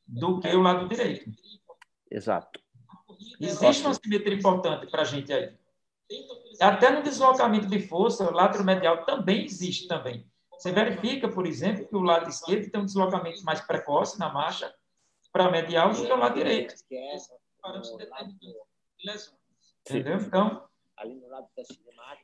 do 0.08 0.40
que 0.40 0.48
o 0.48 0.60
lado 0.60 0.88
direito. 0.88 1.30
Exato. 2.10 2.60
Existe 3.40 3.84
uma 3.84 3.94
simetria 3.94 4.34
importante 4.34 4.88
para 4.90 5.02
a 5.02 5.04
gente 5.04 5.32
aí. 5.32 5.54
Até 6.60 6.90
no 6.90 7.02
deslocamento 7.02 7.66
de 7.66 7.80
força, 7.80 8.28
o 8.28 8.32
lado 8.32 8.62
medial 8.64 9.04
também 9.04 9.44
existe 9.44 9.88
também. 9.88 10.26
Você 10.52 10.72
verifica, 10.72 11.28
por 11.28 11.46
exemplo, 11.46 11.86
que 11.86 11.96
o 11.96 12.00
lado 12.00 12.28
esquerdo 12.30 12.70
tem 12.70 12.80
um 12.80 12.86
deslocamento 12.86 13.44
mais 13.44 13.60
precoce 13.60 14.18
na 14.18 14.32
marcha 14.32 14.72
para 15.32 15.50
medial 15.50 15.92
do 15.92 16.06
que 16.06 16.10
o 16.10 16.16
lado 16.16 16.34
direito. 16.34 16.74
Entendeu? 19.80 20.16
Então... 20.16 20.66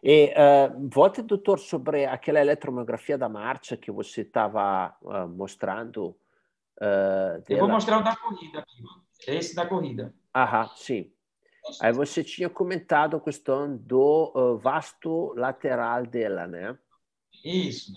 E 0.02 0.32
uh, 0.32 0.88
volte, 0.88 1.20
doutor, 1.20 1.58
sobre 1.58 2.06
aquela 2.06 2.40
eletromiografia 2.40 3.18
da 3.18 3.28
marcha 3.28 3.76
que 3.76 3.92
você 3.92 4.22
estava 4.22 4.96
uh, 5.02 5.28
mostrando. 5.28 6.16
Uh, 6.80 7.44
Eu 7.50 7.58
vou 7.58 7.68
mostrar 7.68 7.98
o 7.98 8.02
da 8.02 8.16
corrida 8.16 8.60
aqui. 8.60 8.82
Esse 9.26 9.54
da 9.54 9.66
corrida. 9.66 10.14
Aham, 10.34 10.70
sim. 10.74 11.11
Aí 11.80 11.92
você 11.92 12.24
tinha 12.24 12.50
comentado 12.50 13.16
a 13.16 13.20
questão 13.20 13.76
do 13.76 14.32
uh, 14.34 14.58
vasto 14.58 15.32
lateral 15.36 16.04
dela, 16.06 16.46
né? 16.46 16.76
Isso. 17.44 17.92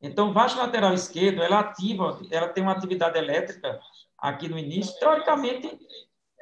Então, 0.00 0.32
vasto 0.32 0.58
lateral 0.58 0.92
esquerdo, 0.94 1.42
ela 1.42 1.60
ativa, 1.60 2.20
ela 2.30 2.48
tem 2.48 2.62
uma 2.62 2.72
atividade 2.72 3.18
elétrica 3.18 3.80
aqui 4.18 4.48
no 4.48 4.58
início. 4.58 4.98
Teoricamente, 4.98 5.78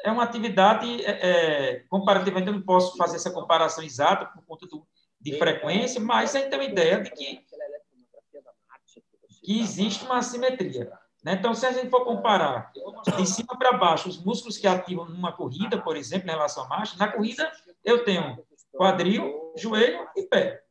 é 0.04 0.10
uma 0.10 0.22
atividade 0.22 1.04
é, 1.04 1.10
é, 1.10 1.80
comparativamente, 1.88 2.48
eu 2.48 2.54
não 2.54 2.62
posso 2.62 2.96
fazer 2.96 3.16
essa 3.16 3.30
comparação 3.30 3.84
exata 3.84 4.26
por 4.26 4.42
conta 4.44 4.66
do, 4.66 4.86
de 5.20 5.38
frequência, 5.38 6.00
mas 6.00 6.34
a 6.34 6.38
gente 6.38 6.50
tem 6.50 6.58
uma 6.58 6.64
ideia 6.64 7.02
de 7.02 7.10
que, 7.10 7.44
que 9.42 9.60
existe 9.60 10.04
uma 10.04 10.18
assimetria. 10.18 10.90
Né? 11.24 11.34
Então, 11.34 11.54
se 11.54 11.66
a 11.66 11.72
gente 11.72 11.90
for 11.90 12.04
comparar 12.04 12.72
de 13.16 13.26
cima 13.26 13.56
para 13.58 13.72
baixo 13.72 14.08
os 14.08 14.22
músculos 14.22 14.56
que 14.56 14.66
ativam 14.66 15.04
numa 15.04 15.32
corrida, 15.32 15.78
por 15.78 15.96
exemplo, 15.96 16.28
em 16.28 16.32
relação 16.32 16.64
à 16.64 16.68
marcha, 16.68 16.96
na 16.98 17.08
corrida 17.08 17.50
eu 17.84 18.04
tenho 18.04 18.38
quadril, 18.72 19.52
joelho 19.56 20.06
e 20.16 20.22
pé. 20.22 20.62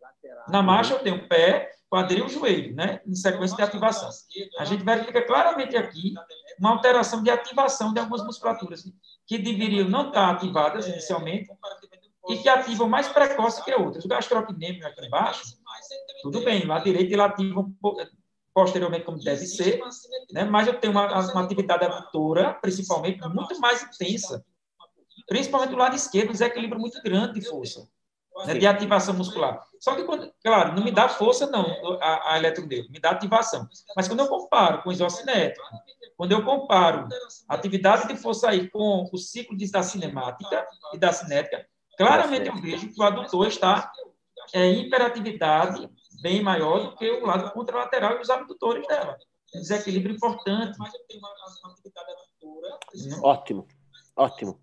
Na 0.47 0.63
marcha 0.63 0.93
eu 0.93 0.99
tenho 0.99 1.27
pé, 1.27 1.71
quadril 1.89 2.27
joelho, 2.29 2.75
né? 2.75 3.01
em 3.05 3.15
sequência 3.15 3.55
de 3.55 3.63
ativação. 3.63 4.09
A 4.59 4.65
gente 4.65 4.83
verifica 4.83 5.21
claramente 5.25 5.75
aqui 5.75 6.13
uma 6.59 6.71
alteração 6.71 7.23
de 7.23 7.29
ativação 7.29 7.93
de 7.93 7.99
algumas 7.99 8.23
musculaturas 8.23 8.83
que 9.25 9.37
deveriam 9.37 9.87
não 9.87 10.07
estar 10.07 10.29
ativadas 10.29 10.87
inicialmente 10.87 11.49
e 12.29 12.37
que 12.37 12.49
ativam 12.49 12.87
mais 12.87 13.07
precoce 13.07 13.63
que 13.63 13.73
outras. 13.73 14.05
O 14.05 14.07
gastrocnêmio 14.07 14.85
aqui 14.85 15.05
embaixo, 15.05 15.57
tudo 16.21 16.41
bem, 16.41 16.65
lá 16.65 16.79
direito 16.79 17.11
ele 17.11 17.21
ativa 17.21 17.65
posteriormente 18.53 19.05
como 19.05 19.19
deve 19.19 19.45
ser, 19.45 19.79
né? 20.31 20.43
mas 20.43 20.67
eu 20.67 20.79
tenho 20.79 20.91
uma, 20.91 21.07
uma 21.31 21.43
atividade 21.43 21.85
adutora, 21.85 22.53
principalmente, 22.55 23.19
muito 23.29 23.59
mais 23.59 23.83
intensa, 23.83 24.43
principalmente 25.27 25.71
do 25.71 25.77
lado 25.77 25.95
esquerdo, 25.95 26.31
desequilíbrio 26.31 26.79
muito 26.79 27.01
grande 27.01 27.39
de 27.39 27.47
força 27.47 27.87
né, 28.45 28.53
de 28.53 28.67
ativação 28.67 29.13
muscular. 29.13 29.61
Só 29.79 29.95
que, 29.95 30.03
quando, 30.03 30.31
claro, 30.43 30.75
não 30.75 30.83
me 30.83 30.91
dá 30.91 31.07
força, 31.09 31.47
não, 31.47 31.65
a, 32.01 32.35
a 32.35 32.39
me 32.89 32.99
dá 32.99 33.11
ativação. 33.11 33.67
Mas 33.95 34.07
quando 34.07 34.19
eu 34.19 34.27
comparo 34.27 34.81
com 34.81 34.89
o 34.89 34.91
isocinético, 34.91 35.65
quando 36.17 36.31
eu 36.31 36.43
comparo 36.43 37.07
a 37.47 37.55
atividade 37.55 38.07
de 38.07 38.17
força 38.17 38.49
aí 38.49 38.69
com 38.69 39.09
o 39.11 39.17
ciclo 39.17 39.57
da 39.71 39.83
cinemática 39.83 40.65
e 40.93 40.97
da 40.97 41.11
cinética, 41.11 41.65
claramente 41.97 42.47
eu 42.47 42.55
vejo 42.55 42.89
que 42.93 42.99
o 42.99 43.03
adutor 43.03 43.47
está 43.47 43.91
em 44.53 44.81
hiperatividade 44.81 45.89
bem 46.21 46.41
maior 46.41 46.79
do 46.79 46.95
que 46.95 47.09
o 47.09 47.25
lado 47.25 47.51
contralateral 47.51 48.17
e 48.17 48.21
os 48.21 48.29
abdutores 48.29 48.85
dela. 48.87 49.17
Um 49.55 49.59
desequilíbrio 49.59 50.15
importante. 50.15 50.77
Ótimo, 53.23 53.67
ótimo. 54.15 54.59